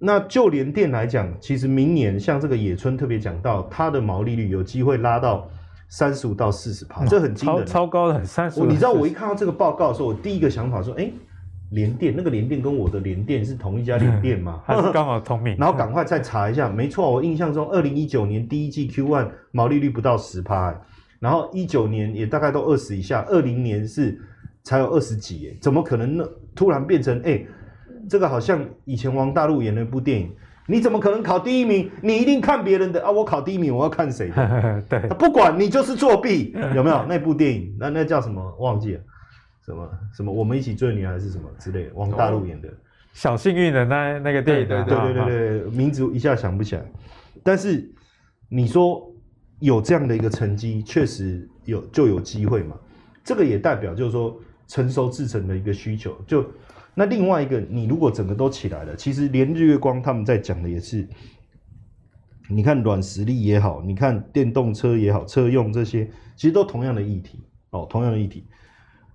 [0.00, 5.50] 那就联电来讲，其实明年像这个野村特别讲到，它的毛利率有机会拉到
[5.88, 8.66] 三十五到四十趴，这很惊人，超高的很三十五。
[8.66, 11.14] 你知道我一看到这个报告的时候，我第一个想法说，哎、欸，
[11.70, 14.62] 联电那个联电跟我的联电是同一家联电吗？
[14.64, 15.56] 还是刚好同名？
[15.60, 20.74] 然后赶快再查一下，没错，我印象中二零一九年第一季 Q one 毛利率不到十趴，
[21.20, 24.20] 然后一九年也大概都二十以下，二零年是
[24.62, 26.24] 才有二十几，哎，怎么可能呢？
[26.54, 27.30] 突然变成哎？
[27.32, 27.46] 欸
[28.08, 30.30] 这个好像以前王大陆演的一部电影，
[30.66, 31.90] 你怎么可能考第一名？
[32.00, 33.10] 你一定看别人的啊！
[33.10, 34.82] 我考第一名，我要看谁的？
[34.88, 37.76] 对，不管你就是作弊，有没有那部电影？
[37.78, 38.42] 那那叫什么？
[38.60, 39.00] 忘记了，
[39.68, 40.32] 什么什么？
[40.32, 41.90] 我们一起追女孩是什么之类的？
[41.94, 42.72] 王大陆演的，
[43.12, 46.82] 小幸运的那那个电影，对对对对对，名字一下想不起来。
[47.44, 47.86] 但是
[48.48, 49.14] 你说
[49.60, 52.74] 有这样的一个成绩，确实有就有机会嘛？
[53.22, 56.42] 这个也代表就是说成熟制成的一个需求就。
[56.94, 61.06] 那另外一个，你如果整个都起来了，其实连日月光他们在讲的也是，
[62.48, 68.48] 你看软实力也好，你看电动车也好，车用这些，其实都同样的议题哦，同样的议题。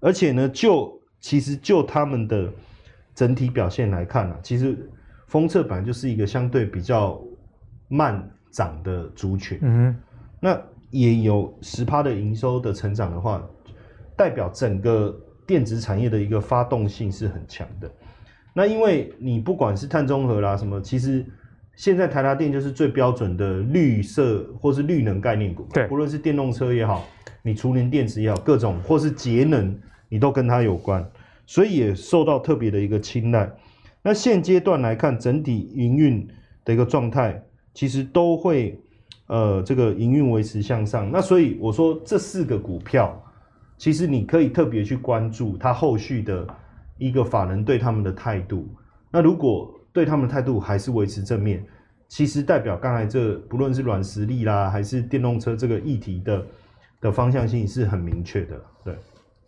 [0.04, 2.52] 而且呢，就其实就他们的
[3.16, 4.78] 整体表现来看啊，其实
[5.28, 7.20] 封测本来就是一个相对比较
[7.88, 9.96] 慢涨的族群，嗯，
[10.40, 13.42] 那也有十趴的营收的成长的话，
[14.16, 15.20] 代表整个。
[15.46, 17.92] 电子产业的一个发动性是很强的，
[18.54, 21.24] 那因为你不管是碳中和啦什么，其实
[21.76, 27.04] 现在台达电就是最标准的绿色或是绿能概念股，对，不论是电动车也好，
[27.42, 29.78] 你储能电池也好，各种或是节能，
[30.14, 31.04] 你都跟它有关，
[31.48, 33.52] 所以也受到特别的一个青睐。
[34.04, 36.28] 那现阶段来看，整体营运
[36.64, 37.44] 的一个状态，
[37.74, 38.80] 其实都会
[39.26, 41.10] 呃这个营运维持向上。
[41.12, 43.20] 那所以我说这四个股票。
[43.76, 46.48] 其实你可以特别去关注它后续的
[46.98, 48.70] 一个法人对他们的态度。
[49.12, 51.62] 那如果对他们的态度还是维持正面，
[52.08, 56.46] 其实代表刚才这不论是软实力啦，还是电动车这个议题的
[57.02, 58.62] 的方向性是很明确的。
[58.86, 58.96] 对。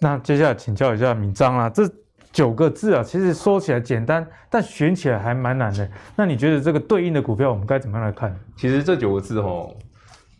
[0.05, 1.89] 那接下来请教一下闵漳啊，这
[2.31, 5.89] 九个字啊，其实说起来简单，但选起来还蛮难的。
[6.15, 8.39] 那你觉得这个对应的股票我们该怎么样来看？
[8.55, 9.75] 其实这九个字哦，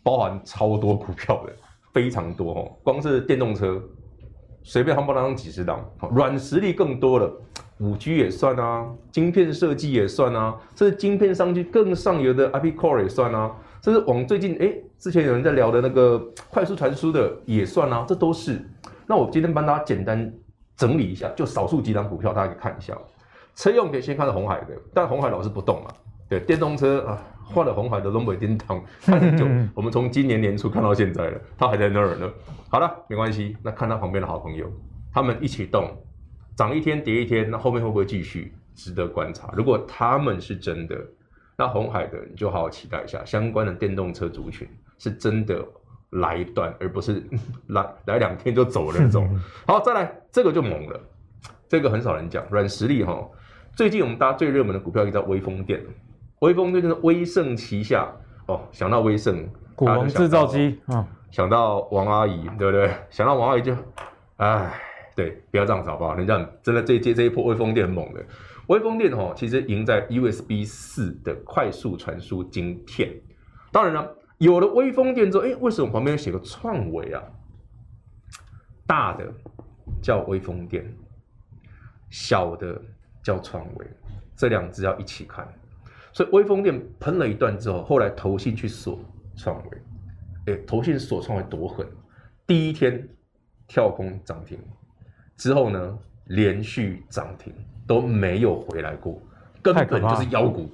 [0.04, 1.52] 包含超多股票的。
[1.92, 3.82] 非常多哦，光是电动车，
[4.62, 7.32] 随便夯不啷当几十档，软实力更多了，
[7.78, 13.50] 五 G 也算啊，晶片设计也算啊，甚至晶片上去更上游的 IP Core 也算啊，
[13.82, 18.62] 甚至往最近哎、欸，之前有人在聊的那个快速传输的也算啊，这都是。
[19.06, 20.32] 那我今天帮大家简单
[20.76, 22.96] 整理一下，就少数几档股票，大家可以看一下。
[23.54, 25.90] 车用可以先看到红海的，但红海老是不动嘛，
[26.28, 27.22] 对，电动车啊。
[27.48, 32.28] 换了红海的东北电动，看很久，我们从今年年初看到现在了，它还在那儿呢。
[32.68, 34.68] 好了，没关系，那看他旁边的好朋友，
[35.14, 35.96] 他们一起动，
[36.56, 38.52] 涨一天跌一天，那后面会不会继续？
[38.74, 39.54] 值得观察。
[39.56, 40.98] 如果他们是真的，
[41.56, 45.64] 那红海的你就好好期待一下，相关的电动车族群是真的
[46.10, 47.22] 来一段，而不是
[47.68, 49.28] 来来两天就走了那种。
[49.66, 51.00] 好，再来这个就猛了，
[51.68, 53.28] 这个很少人讲，软实力哈。
[53.74, 55.84] 最近我们大家最热门的股票叫微风电。
[56.40, 58.10] 微风就是威盛旗下
[58.46, 62.90] 哦，想到威盛，股王制造机啊，想到王阿姨，对不对？
[63.08, 63.74] 想到王阿姨就，
[64.36, 64.70] 哎，
[65.14, 66.14] 对，不要这样子好不好？
[66.14, 68.22] 人家真的这一这一波微风电很猛的，
[68.66, 73.10] 微风电哦，其实赢在 USB 四的快速传输晶片。
[73.72, 74.06] 当然了，
[74.38, 77.22] 有了微风电之后，哎，为什么旁边写个创维啊？
[78.86, 79.32] 大的
[80.02, 80.94] 叫微风电，
[82.10, 82.80] 小的
[83.22, 83.86] 叫创维，
[84.36, 85.46] 这两只要一起看。
[86.12, 88.98] 所以微风电喷了一段之后，后来投信去锁
[89.36, 91.86] 创维，哎，投信锁创维多狠！
[92.46, 93.08] 第一天
[93.66, 94.58] 跳空涨停，
[95.36, 97.52] 之后呢连续涨停
[97.86, 99.20] 都没有回来过，
[99.62, 100.70] 根本就是妖股，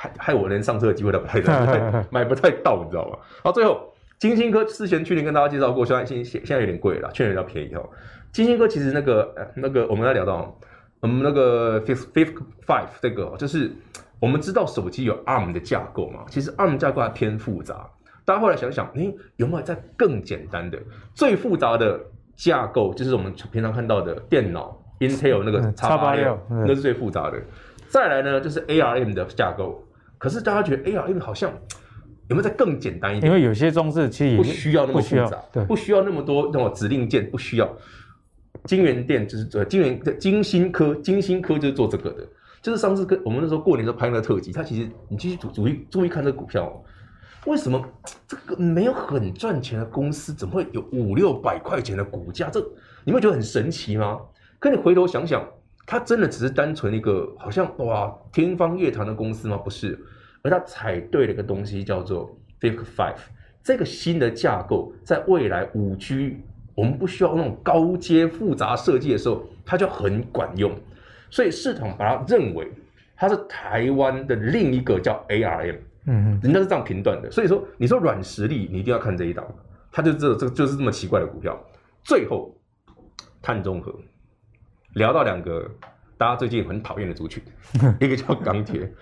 [0.00, 1.52] 害害我连上车的机会都不太到，
[2.10, 3.18] 买不太到，你知道吗？
[3.42, 7.88] 好，最后金星科之前去年跟大家介绍过，现在现现在有点贵了，去年比较便宜哦。
[8.30, 10.56] 金星科其实那个那个我们来聊到，
[11.00, 12.34] 我们那个 fifth fifth
[12.66, 13.70] five 这个就是。
[14.20, 16.24] 我们知道手机有 ARM 的架构嘛？
[16.28, 17.88] 其实 ARM 架构还偏复杂。
[18.24, 20.76] 大家后来想想，诶，有没有在更简单的？
[21.14, 22.00] 最复杂的
[22.34, 27.40] 架构就是我们平常看到的电脑 Intel 那个叉八六那是最复杂的。
[27.86, 29.86] 再来呢，就是 ARM 的架构。
[30.18, 31.50] 可是大家觉得 ARM 好像
[32.28, 33.32] 有没有再更简单一点？
[33.32, 37.76] 因为有些装置其实也不需要那么复杂，对，不需要那么多那种指令键，不需要。
[38.64, 42.26] 金源店就是呃，晶圆晶心科，金星科就是做这个的。
[42.60, 46.84] 就是上次跟我们那时候过年时候拍那个特辑，它其实你继续注注意注意看这个股票，
[47.46, 47.80] 为什么
[48.26, 52.50] 这个没有很赚钱的公司，怎么会有五六百块钱的股价？
[52.50, 52.60] 这
[53.04, 54.18] 你会觉得很神奇吗？
[54.58, 55.48] 可你回头想想，
[55.90, 59.56] 它真的只是单纯一个好像哇天方夜谭的公司吗？
[59.56, 59.98] 不是，
[60.42, 62.30] 而它踩对了一个东西，叫做
[62.60, 63.16] Fifth Five
[63.62, 66.36] 这个新的架构，在未来五 G
[66.74, 70.70] 我们不需要那种高阶复杂设计的时候，它就很管用。
[71.30, 72.70] 所以市场把它认为
[73.16, 77.30] 它是台湾的另一个叫 ARM，嗯，人家是这样评断的。
[77.30, 79.42] 所以说，你说软实力，你一定要看这一档，
[79.90, 81.58] 它就这这就是这么奇怪的股票。
[82.02, 82.54] 最后，
[83.40, 83.94] 碳中和，
[84.98, 85.66] 聊到两个
[86.18, 87.42] 大家最近很讨厌的族群，
[88.00, 88.92] 一个叫钢铁，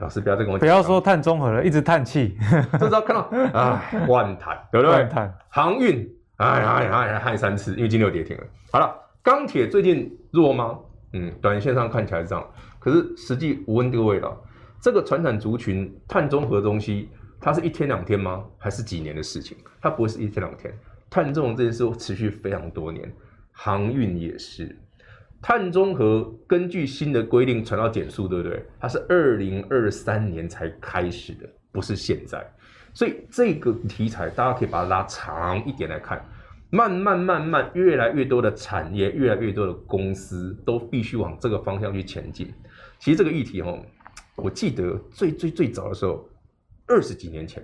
[0.00, 2.36] 老师不要再跟我讲，不要说碳中和了，一直叹气，
[2.72, 3.20] 就知道看到
[3.52, 4.96] 啊，万碳对不对？
[4.96, 8.42] 万碳航运，哎哎哎，害三次，因为今天又跌停了。
[8.72, 8.92] 好了，
[9.22, 10.78] 钢铁最近弱吗？
[11.12, 12.44] 嗯，短线上看起来是这样，
[12.80, 14.34] 可是实际无问各位了。
[14.80, 17.08] 这个传产族群碳中和的东西，
[17.40, 18.42] 它是一天两天吗？
[18.58, 19.56] 还是几年的事情？
[19.80, 20.72] 它不会是一天两天。
[21.08, 23.10] 碳中和这件事持续非常多年，
[23.52, 24.76] 航运也是。
[25.46, 28.64] 碳中和根据新的规定传到减速，对不对？
[28.80, 32.42] 它是二零二三年才开始的，不是现在。
[32.94, 36.24] 所以这个题材大家可以把它拉长一点来看。
[36.70, 42.50] 慢慢慢慢，越来越多的产业，越来越多的公司都必须往这个方向去前进。
[42.98, 43.78] 其实这个议题哦，
[44.36, 46.26] 我记得最最最早的时候，
[46.86, 47.62] 二十几年前，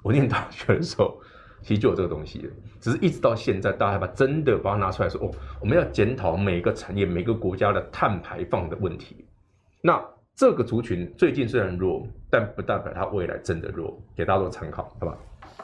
[0.00, 1.20] 我念大学的时候，
[1.62, 2.48] 其实就有这个东西的。
[2.80, 5.30] 只是一直到现在，大家还把真的把它拿出来说哦，
[5.60, 9.24] 我们要检讨每个产业、每个国家的碳排放的问题。
[9.82, 10.02] 那
[10.34, 15.16] 这个族群最近虽然弱，但不代表它未来真的弱，给大家做参考，好吧？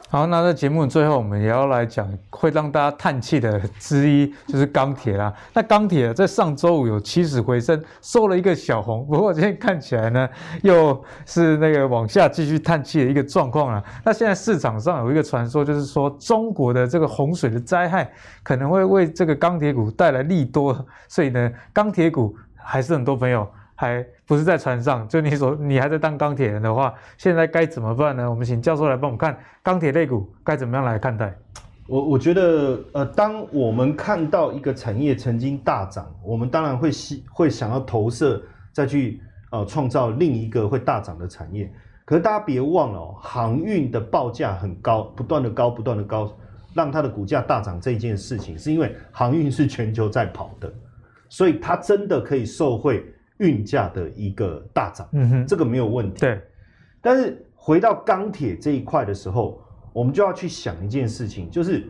[0.09, 5.33] 好，那在节目最后，我们也要来讲会让大家叹气的之一， 就是钢铁啦。
[5.53, 10.29] 那钢铁在上周五有起死回生，收了一个小红，不过今天看起来呢，
[10.63, 13.83] 又是那个往下继续叹气的一个状况啊。
[14.05, 18.09] 那现在市场上有一个传说，就是说中国的这个洪水的灾害
[18.43, 20.73] 可能会为这个钢铁股带来利多，
[21.09, 23.45] 所以呢，钢铁股还是很多朋友。
[23.79, 28.27] 还不是在船上，就你说你还在当钢铁人的话，现在该怎么办呢？
[28.27, 31.31] 我们请教授来帮我们看钢铁类股该怎么样来看待。
[31.85, 38.41] 我我觉得，呃，当我们看到一个产业曾经大涨，我们当然会希会想要投射
[38.73, 39.21] 再去
[39.51, 41.71] 呃创造另一个会大涨的产业。
[42.03, 46.35] 可是大家别忘了哦，航运的报价很高，不断的高，不断的高，
[46.73, 50.73] 让它的股价大涨这件事情，是因为航运是全球在跑的，
[51.29, 53.05] 所以它真的可以受惠。
[53.39, 56.21] 运价的一个大涨，嗯哼，这个没有问题。
[56.21, 56.41] 对，
[57.01, 59.61] 但是回到钢铁这一块的时候，
[59.93, 61.87] 我们就要去想一件事情，就是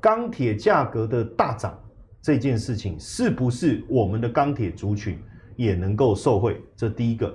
[0.00, 1.78] 钢铁价格的大涨
[2.22, 5.18] 这件事情，是不是我们的钢铁族群
[5.56, 6.62] 也能够受惠？
[6.74, 7.32] 这第一个。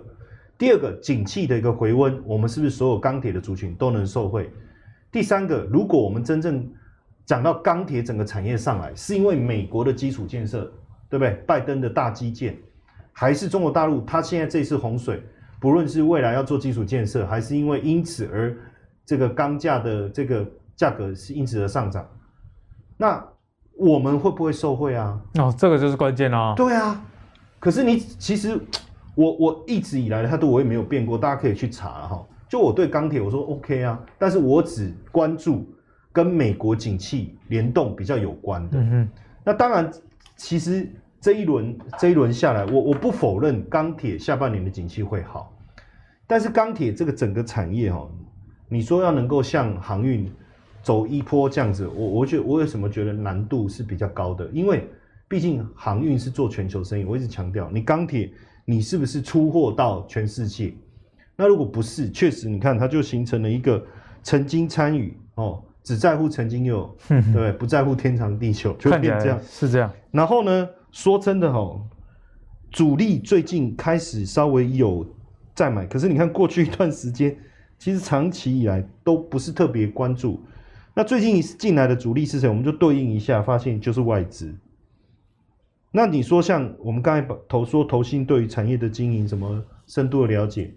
[0.57, 4.49] 第二个，景气的一个回温，我们是不是所有钢铁的族群都能受惠？
[5.11, 6.67] 第三个，如果我们真正
[7.25, 10.71] 讲到钢铁整个产业上来，是因为美国的基础建设，
[11.09, 11.33] 对不对？
[11.47, 12.55] 拜登的大基建。
[13.13, 15.21] 还是中国大陆，它现在这次洪水，
[15.59, 18.55] 不论是未来要做基础建设，还是因为因此而
[19.05, 20.45] 这个钢价的这个
[20.75, 22.07] 价格是因此而上涨，
[22.97, 23.23] 那
[23.77, 25.21] 我们会不会受惠啊？
[25.35, 26.55] 哦，这个就是关键啊。
[26.55, 27.03] 对啊，
[27.59, 28.59] 可是你其实
[29.13, 32.25] 我我一直以来的态度我也没有变过，大家可以去查哈。
[32.49, 35.67] 就我对钢铁我说 OK 啊，但是我只关注
[36.11, 38.79] 跟美国景气联动比较有关的。
[38.79, 39.09] 嗯哼，
[39.43, 39.91] 那当然
[40.35, 40.89] 其实。
[41.21, 45.55] 这一轮这一轮下来，我我不否认钢铁下半年的景气会好，
[46.25, 48.09] 但是钢铁这个整个产业哈，
[48.67, 50.27] 你说要能够像航运
[50.81, 54.47] 走一波这样子，我我觉得我为什么觉得难度是比较高的？
[54.47, 54.89] 因为
[55.27, 58.31] 毕竟航运是做全球生意，我一直强调，你钢铁
[58.65, 60.73] 你是不是出货到全世界？
[61.35, 63.85] 那如果不是，确实你看它就形成了一个
[64.23, 67.51] 曾经参与哦，只在乎曾经有， 对不对？
[67.51, 69.91] 不在乎天长地久，就变这样是这样。
[70.09, 70.67] 然后呢？
[70.91, 71.81] 说真的哈，
[72.69, 75.05] 主力最近开始稍微有
[75.55, 77.35] 在买，可是你看过去一段时间，
[77.79, 80.41] 其实长期以来都不是特别关注。
[80.93, 82.49] 那最近进来的主力是谁？
[82.49, 84.53] 我们就对应一下，发现就是外资。
[85.91, 90.73] 那你说像我们刚才投说投信对于产业的经营什么深度的了解，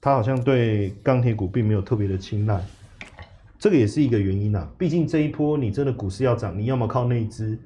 [0.00, 2.62] 他好像对钢铁股并没有特别的青睐，
[3.58, 4.70] 这个也是一个原因啊。
[4.78, 7.58] 毕竟这一波你真的股市要涨，你要么靠内资。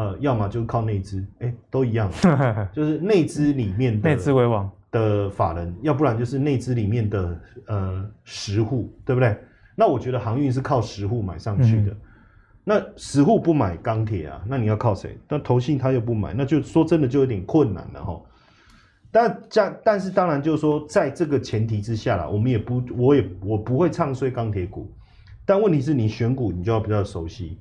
[0.00, 2.10] 呃，要么就靠内资，哎，都一样，
[2.72, 9.36] 就是内资里面的内资为王，的法人，要不然就是内资里面的呃十户，对不对？
[9.76, 11.90] 那我觉得航运是靠十户买上去的。
[11.90, 11.96] 嗯、
[12.64, 15.18] 那十户不买钢铁啊，那你要靠谁？
[15.28, 18.18] 那投信他又不买，那就说真的就有点困难了哈。
[19.12, 24.90] 但这但是当然就是说，在这个前提之下啦，我们也不，我也我不会唱衰钢铁股。
[25.44, 27.58] 但问题是你选股，你就要比较熟悉。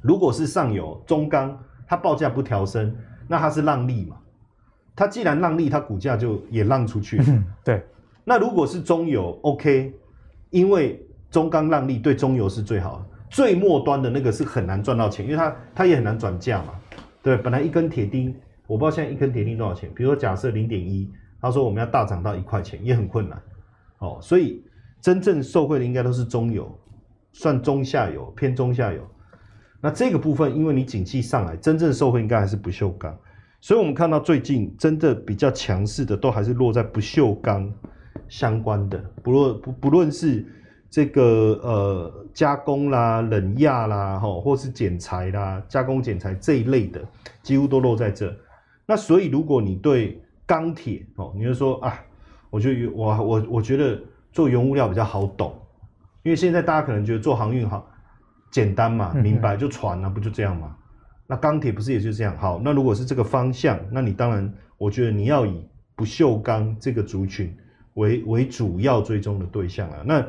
[0.00, 2.94] 如果是上游中钢，它报价不调升，
[3.26, 4.16] 那它是让利嘛？
[4.94, 7.20] 它既然让利，它股价就也让出去。
[7.64, 7.84] 对。
[8.24, 9.94] 那如果是中游，OK，
[10.50, 16.74] 因为中钢让利对中游是最好的，最末端的那个是很难赚到钱，因为它它也很难转价嘛。
[17.22, 18.34] 对，本来一根铁钉，
[18.66, 19.90] 我不知道现在一根铁钉多少钱。
[19.94, 23.40] 比如说假设零点一，他说我们要大涨到一块钱，也很困难。
[23.98, 24.62] 哦，所以
[25.00, 26.70] 真正受惠的应该都是中游，
[27.32, 29.00] 算中下游，偏中下游。
[29.80, 33.16] 那这个部分，因为你景气上来，真正受惠应该还是不锈钢。
[33.60, 37.72] 所以，我们看到最近真的比较强势的，都还是落在不锈钢
[38.28, 40.46] 相关的，不论不不论是
[40.90, 47.00] 这个呃加工啦、冷轧啦，吼，或是剪裁啦、加工剪裁这一类的，
[47.42, 48.32] 几乎都落在这。
[48.86, 52.00] 那所以，如果你对钢铁哦，你就说啊，
[52.50, 54.00] 我觉得我我我觉得
[54.32, 55.52] 做原物料比较好懂，
[56.22, 57.88] 因为现在大家可能觉得做航运好
[58.50, 60.74] 简单嘛，明白就传啊，不就这样嘛？
[61.26, 62.36] 那钢铁不是也就这样？
[62.38, 67.54] 好，那如果是这个方向，那你当然，我觉得你要以不锈钢这个族群
[67.94, 69.98] 为为主要追踪的对象啊。
[70.06, 70.26] 那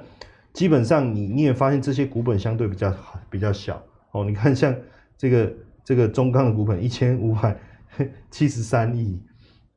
[0.51, 2.93] 基本上你你也发现这些股本相对比较
[3.29, 4.25] 比较小哦。
[4.25, 4.75] 你看像
[5.17, 5.53] 这个
[5.85, 7.55] 这个中钢的股本一千五百
[8.29, 9.21] 七十三亿，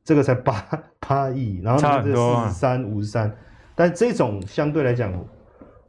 [0.03, 0.65] 这个才八
[0.99, 3.33] 八亿，然后这个四十三五十三，
[3.75, 5.13] 但这种相对来讲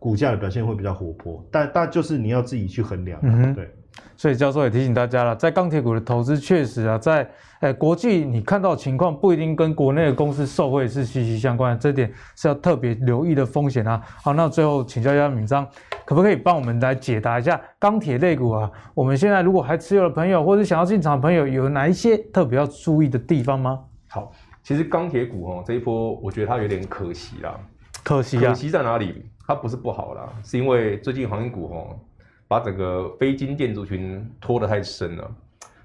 [0.05, 3.75] 股价的表现会比较活泼，但但就是你要自己去衡量，嗯、对。
[4.17, 7.27] 所以教授也提醒大家了，在钢铁股的投资确实啊，在
[7.61, 13.99] 诶国际你看到情况不一定跟国内的公司受惠是息息相关的，这点是要特别留意的风险啊。
[14.23, 15.67] 好，那最后请教一下敏章，
[16.05, 18.71] 可不可以帮我们来解答一下钢铁类股啊？
[18.93, 23.81] 我们现在如果还持有的朋友，或者想要进场的朋友，有哪一些特别要注意的地方吗？
[24.09, 24.31] 好，
[24.63, 27.59] 其实钢铁股哦，这一波我觉得它有点可惜啦。
[28.03, 28.51] 可惜啊？
[28.51, 29.25] 可惜在哪里？
[29.47, 31.99] 它不是不好啦，是因为最近航运股哦。
[32.47, 35.35] 把整个非金电族群拖得太深了。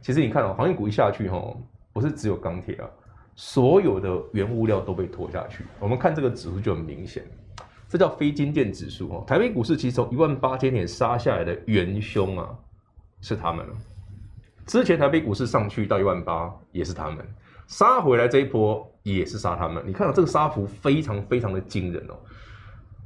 [0.01, 1.41] 其实你看哦，航运股一下去哈，
[1.93, 2.85] 不是只有钢铁啊，
[3.33, 5.63] 所有的原物料都被拖下去。
[5.79, 7.23] 我们看这个指数就很明显，
[7.87, 9.23] 这叫非金电指数哦。
[9.25, 12.49] 台北股市其实从一万八千点杀下来的元凶啊，
[13.21, 13.65] 是他们。
[14.65, 17.25] 之前台北股市上去到一万八，也是他们
[17.67, 19.81] 杀回来这一波，也是杀他们。
[19.87, 22.19] 你看到这个杀幅非常非常的惊人哦。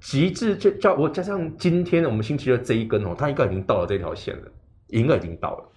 [0.04, 4.52] 极致就叫我加上今天我们星期二这一根哦，它应该已经到了这条线了，
[4.88, 5.70] 应该已经到了。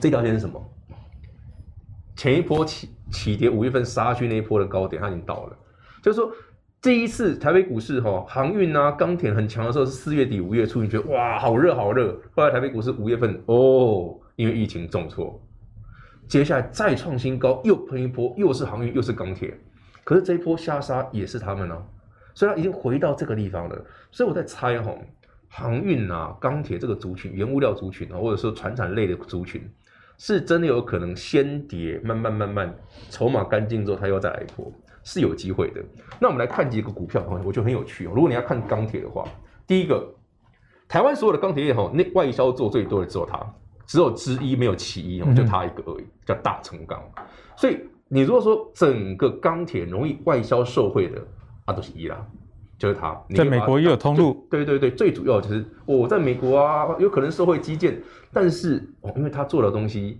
[0.00, 0.62] 这条线是什么？
[2.14, 5.56] 前一波起起跌五月份杀去那一波的高点，它已经到了。
[6.02, 6.30] 就是说，
[6.82, 12.20] 这一次台北股市哈航运啊钢铁很强的时候是四月底五月初，你觉得哇好热好热。
[12.36, 15.40] 后来台北股市五月份哦，因为疫情重挫，
[16.28, 19.58] 接下来再创新高，又喷一波，又是航运又是钢铁。
[20.04, 21.86] 可是这一波下杀也是他们呢、
[22.38, 24.94] 所以它已经回到这个地方了，所以我在猜哈，
[25.48, 29.68] 航运啊、钢铁这个族群、原物料族群啊，或者说传产类的族群，
[30.18, 32.72] 是真的有可能先跌，慢慢慢慢
[33.10, 34.72] 筹码干净之后，它又再来一波，
[35.02, 35.82] 是有机会的。
[36.20, 38.12] 那我们来看几个股票，我觉得很有趣哦。
[38.14, 39.24] 如果你要看钢铁的话，
[39.66, 40.08] 第一个，
[40.86, 43.44] 台湾所有的钢铁业哈，内外销做最多的只有它，
[43.84, 47.02] 只有之一没有其一哦，就它一个而已，叫大成钢。
[47.56, 51.20] 所以你如果说整个钢铁容易外销受惠的。
[51.68, 52.26] 它都是一啦，
[52.78, 54.48] 就是它在美国也有通路。
[54.50, 58.00] 对对对，最主要就是我在美国啊，有可能受惠基建，
[58.32, 60.18] 但是哦，因为他做的东西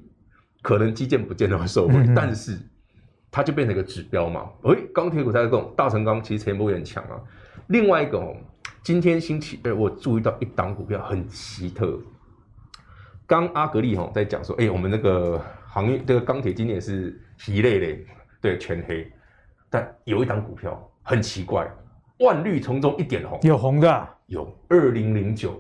[0.61, 2.59] 可能基建不见得会受惠，嗯、但是
[3.31, 4.51] 它就变成一个指标嘛。
[4.65, 7.19] 哎，钢铁股在这种大成钢其实前波也很强啊。
[7.69, 8.37] 另外一个哦，
[8.83, 11.99] 今天星期二我注意到一档股票很奇特，
[13.27, 18.07] 刚阿格力哈在讲说，哎，我们那个行业这个钢铁今年是疲累嘞，
[18.43, 19.11] 对，全黑，
[19.71, 20.79] 但有一档股票。
[21.09, 21.67] 很奇怪，
[22.19, 25.59] 万绿丛中一点红，有红的，啊，有二零零九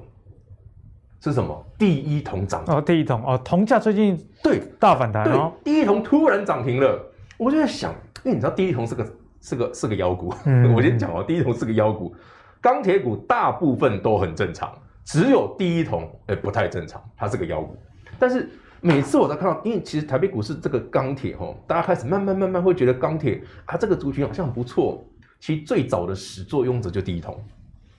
[1.22, 1.64] 是什么？
[1.78, 4.60] 第一铜涨哦，第一铜哦，铜价最近对。
[4.78, 7.02] 大反弹哦，第一铜突然涨停了，
[7.38, 7.92] 我就在想，
[8.24, 9.06] 因为你知道第一铜是个
[9.40, 12.14] 是个是个妖股，嗯、 我先讲哦，第一铜是个妖股，
[12.60, 14.70] 钢铁股大部分都很正常，
[15.06, 17.74] 只有第一铜哎不太正常，它是个妖股，
[18.18, 18.46] 但是
[18.82, 25.02] 每次我在看到，因为其实台北股市这个钢铁哈，大家开始慢慢慢慢会觉得钢铁啊这个族群好像很不错。
[25.40, 27.40] 其实最早的始作俑者就第一桶，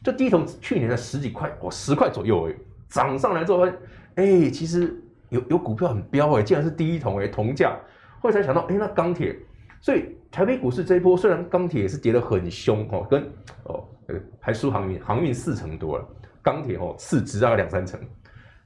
[0.03, 2.55] 就第一桶去年的十几块哦，十块左右哎，
[2.89, 3.67] 涨上来之后，
[4.15, 7.77] 哎，其实有有股票很彪哎，竟然是第一桶哎，铜价，
[8.21, 9.37] 后来才想到，哎，那钢铁。
[9.81, 13.21] 所以台北股市这一波虽然钢铁也是跌得很凶哦，跟
[13.63, 16.05] 哦呃还输航运，航运四成多了，
[16.41, 17.97] 钢铁哦市值大概两三成。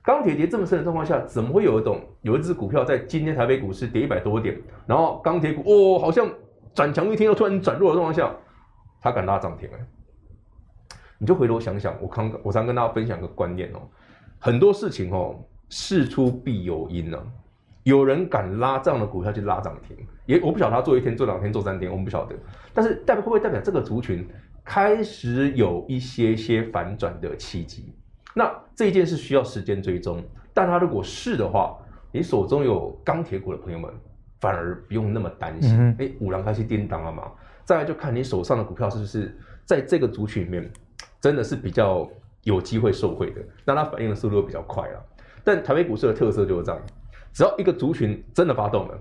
[0.02, 6.28] 钢铁跌这么深的状况下，怎么会有一种有一只股票在今天台北股市跌一百多点，然后钢铁股哦好像
[6.74, 8.36] 转强一天又突然转弱的状况下，
[9.04, 10.98] 它敢拉涨停哎？
[11.20, 13.82] 你就回头想想，我刚我常跟大家分享个观念哦，
[14.40, 15.40] 很多事情哦
[15.70, 17.24] 事出必有因呢、啊，
[17.84, 22.36] 有人敢拉这样的股票去拉涨停，也我不晓得他做一天做两天做三天，我们不晓得，
[22.74, 24.28] 但是代表会不会代表这个族群
[24.64, 27.94] 开始有一些些反转的契机？
[28.34, 30.24] 那这一件事需要时间追踪，
[30.54, 31.78] 但他如果是的话，
[32.12, 33.94] 你手中有钢铁股的朋友们
[34.40, 35.80] 反而不用那么担心。
[35.80, 37.32] 哎、嗯，五郎开始叮当了嘛？
[37.66, 40.72] 再来就看你手上的股票是不是在这个族群里面
[41.22, 42.10] 真的是比较
[42.44, 45.06] 有机会受惠的，那它反应的速度会比较快了。
[45.44, 46.82] 但台北股市的特色就是这样，
[47.34, 49.00] 只要一个族群真的发动了，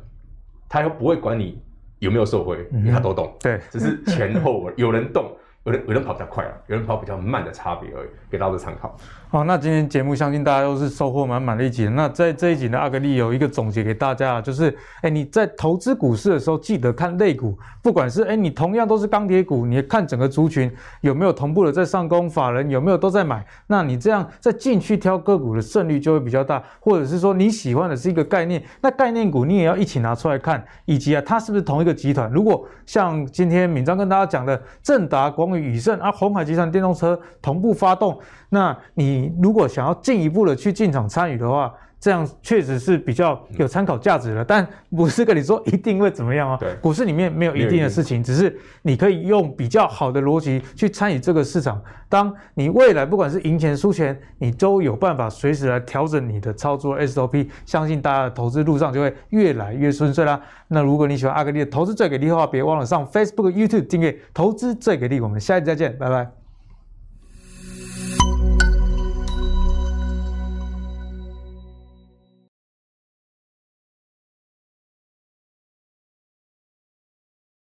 [0.68, 1.60] 它又不会管你
[1.98, 3.34] 有没有受惠，因为它都动。
[3.40, 5.36] 对，只是前后有人动。
[5.64, 8.96] 有人有人跑比较快啊，有人跑比较慢的差别而已，给大家参考。
[9.30, 11.88] 好，那今天节目相信大家都是收获满满的一集。
[11.88, 20.70] 那在这一集呢，阿格力有一个总结给大家，就是，哎，你在投资股市的时候，记得看类股，不管是哎，你同样都是钢铁股，你看整个族群
[21.00, 26.62] 有没有同步的在上攻，法人有没有都在买，那你这样再进去挑个股的胜率就会比较大。
[26.80, 32.28] 或者是说你喜欢的是一个概念，那概念股你也要一起拿出来看，以及啊，它是不是同一个集团？
[32.32, 35.62] 如果像今天敏章跟大家讲的正达广光。
[35.62, 38.18] 宇盛啊，红海集团电动车同步发动，
[38.48, 41.72] 那你如果想要进一步的去进场参与的话，
[42.02, 46.56] 这样确实是比较有参考价值的，但不是跟你说一定会怎么样哦。
[46.58, 51.80] 对，股市里面没有一定的事情，只是你可以用比较好的逻辑去参与这个市场。
[52.08, 60.40] 当你未来不管是赢钱输钱，你都有办法随时来调整你的操作 SOP，相信大家的投资路上就会越来越顺遂啦。
[60.66, 65.20] 那如果你喜欢阿格力的投资最给力的话，别忘了上 Facebook、YouTube 订阅投资最给力。
[65.20, 66.41] 我们下一集再见，拜拜。